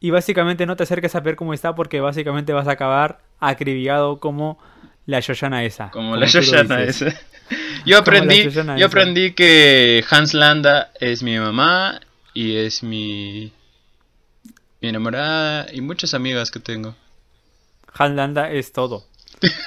[0.00, 4.18] y básicamente no te acerques a ver cómo está porque básicamente vas a acabar acribillado
[4.20, 4.58] como
[5.06, 5.90] la Shoshana esa.
[5.90, 6.50] Como la dices.
[6.50, 7.20] esa.
[7.84, 12.00] Yo aprendí, la yo aprendí que Hans Landa es mi mamá
[12.34, 13.52] y es mi,
[14.80, 16.94] mi enamorada y muchas amigas que tengo.
[17.96, 19.04] Hanlanda es todo.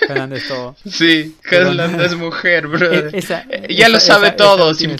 [0.09, 0.75] Hanlanda es todo.
[0.89, 3.13] Sí, Pero- Hans Landa es mujer, brother.
[3.13, 4.95] E- esa- Eh, ya lo sabe esa- todo sin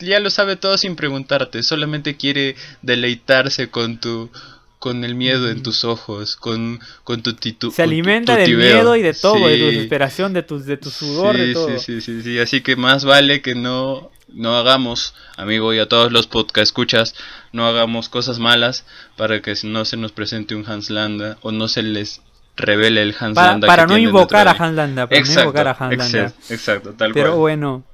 [0.00, 4.30] ya lo sabe todo sin preguntarte, solamente quiere deleitarse con tu
[4.78, 9.02] con el miedo en tus ojos, con con tu titu Se alimenta del miedo y
[9.02, 11.68] de todo, de tu desesperación, de tu, de tu sudor, de Sí, todo.
[11.78, 15.88] sí, sí, sí, sí, así que más vale que no, no hagamos, amigo, y a
[15.88, 17.14] todos los podcast escuchas,
[17.52, 21.68] no hagamos cosas malas para que no se nos presente un Hans Landa o no
[21.68, 22.22] se les
[22.56, 23.66] revele el Hans Pa- Landa.
[23.66, 26.04] para que no invocar a de- Hanlanda, para no Exacto, invocar a Hanlanda.
[26.04, 27.38] exacto, exacto, tal Pero cual.
[27.40, 27.84] bueno,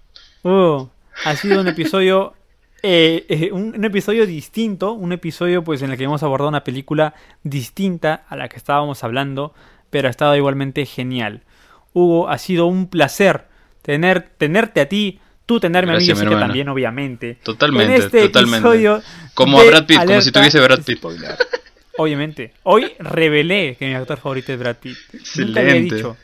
[0.43, 0.87] uh,
[1.25, 2.35] ha sido un episodio,
[2.83, 6.65] eh, eh, un, un episodio distinto, un episodio pues en el que hemos abordado una
[6.65, 9.55] película distinta a la que estábamos hablando,
[9.91, 11.43] pero ha estado igualmente genial.
[11.95, 13.47] Hugo, ha sido un placer
[13.83, 17.39] tener, tenerte a ti, tú tenerme Gracias, a mí, yo sé que también, obviamente.
[17.43, 18.59] Totalmente, en este totalmente.
[18.59, 21.01] episodio Como a Brad Pitt, como si tuviese Brad Pitt.
[21.97, 22.53] Obviamente.
[22.65, 24.97] Hoy revelé que mi actor favorito es Brad Pitt.
[25.37, 25.95] Nunca había Excelente.
[25.97, 26.17] dicho.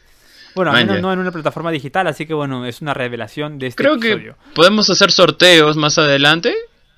[0.54, 3.68] Bueno, al menos no en una plataforma digital, así que bueno, es una revelación de
[3.68, 4.34] este Creo episodio.
[4.44, 6.54] que podemos hacer sorteos más adelante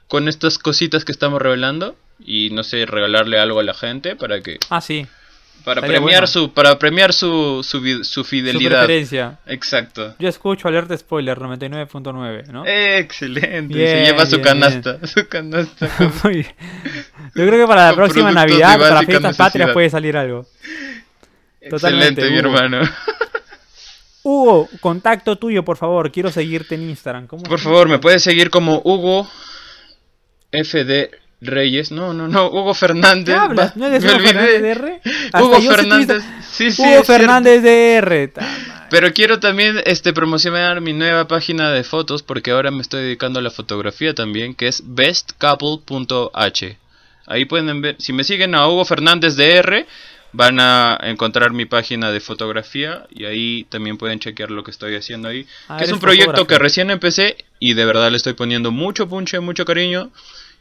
[0.08, 4.42] con estas cositas que estamos revelando y no sé, regalarle algo a la gente para
[4.42, 5.06] que Ah, sí.
[5.66, 6.26] Para Estaría premiar bueno.
[6.28, 8.84] su para premiar su su, su Su fidelidad.
[8.84, 9.38] preferencia.
[9.46, 10.14] Exacto.
[10.20, 12.64] Yo escucho alerta spoiler 99.9, ¿no?
[12.64, 13.74] Excelente.
[13.74, 15.88] Bien, se lleva su bien, canasta, su canasta.
[16.22, 16.32] con-.
[16.42, 16.46] Yo
[17.46, 19.72] creo que para la próxima Navidad, para fiestas patrias necesidad.
[19.74, 20.46] puede salir algo.
[21.68, 22.56] Totalmente, Excelente, mi Hugo.
[22.58, 22.88] hermano.
[24.22, 26.12] Hugo, contacto tuyo, por favor.
[26.12, 27.26] Quiero seguirte en Instagram.
[27.26, 29.28] ¿Cómo Por favor, me puedes seguir como Hugo
[30.52, 31.10] FD
[31.46, 31.90] Reyes.
[31.90, 33.34] No, no, no, Hugo Fernández.
[33.34, 33.76] ¿Qué hablas?
[33.76, 34.18] ¿No eres Hugo.
[34.18, 35.00] Fernández de R?
[35.40, 36.24] Hugo Fernández.
[36.50, 37.04] Sí, sí, Hugo.
[37.04, 38.32] Fernández de R.
[38.90, 43.40] Pero quiero también este promocionar mi nueva página de fotos porque ahora me estoy dedicando
[43.40, 46.78] a la fotografía también, que es bestcouple.h.
[47.26, 49.84] Ahí pueden ver, si me siguen a Hugo Fernández DR,
[50.32, 54.94] van a encontrar mi página de fotografía y ahí también pueden chequear lo que estoy
[54.94, 55.46] haciendo ahí.
[55.66, 56.46] Ah, que es un proyecto fotógrafo.
[56.46, 60.10] que recién empecé y de verdad le estoy poniendo mucho punche, mucho cariño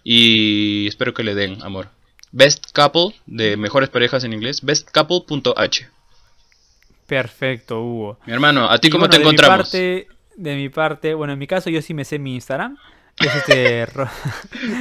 [0.07, 1.89] y espero que le den amor.
[2.31, 5.87] Best Couple, de mejores parejas en inglés, bestcouple.h.
[7.07, 8.17] Perfecto, Hugo.
[8.25, 9.57] Mi hermano, ¿a ti Y cómo bueno, te de encontramos?
[9.57, 12.77] Mi parte, de mi parte, bueno, en mi caso yo sí me sé mi Instagram.
[13.19, 14.09] Es este ro-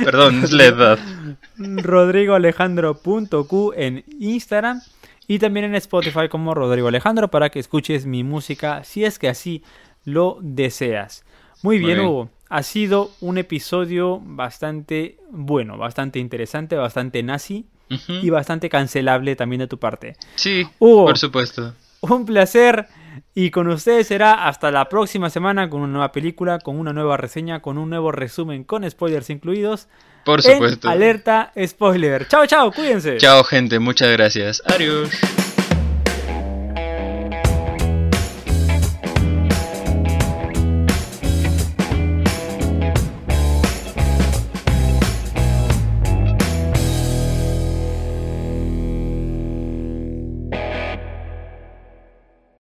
[0.04, 0.98] Perdón, es la edad.
[1.56, 4.80] rodrigoalejandro.q en Instagram
[5.26, 9.28] y también en Spotify como Rodrigo Alejandro para que escuches mi música si es que
[9.28, 9.62] así
[10.04, 11.24] lo deseas.
[11.64, 12.00] Muy Muy bien.
[12.00, 12.28] Hugo.
[12.50, 19.66] Ha sido un episodio bastante bueno, bastante interesante, bastante nazi y bastante cancelable también de
[19.66, 20.16] tu parte.
[20.34, 21.06] Sí, Hugo.
[21.06, 21.74] por supuesto.
[22.02, 22.86] Un placer
[23.34, 27.16] y con ustedes será hasta la próxima semana con una nueva película, con una nueva
[27.16, 29.88] reseña, con un nuevo resumen con spoilers incluidos.
[30.26, 30.90] Por en supuesto.
[30.90, 32.28] Alerta Spoiler.
[32.28, 33.16] Chao, chao, cuídense.
[33.16, 33.78] Chao, gente.
[33.78, 34.62] Muchas gracias.
[34.66, 35.08] Adiós.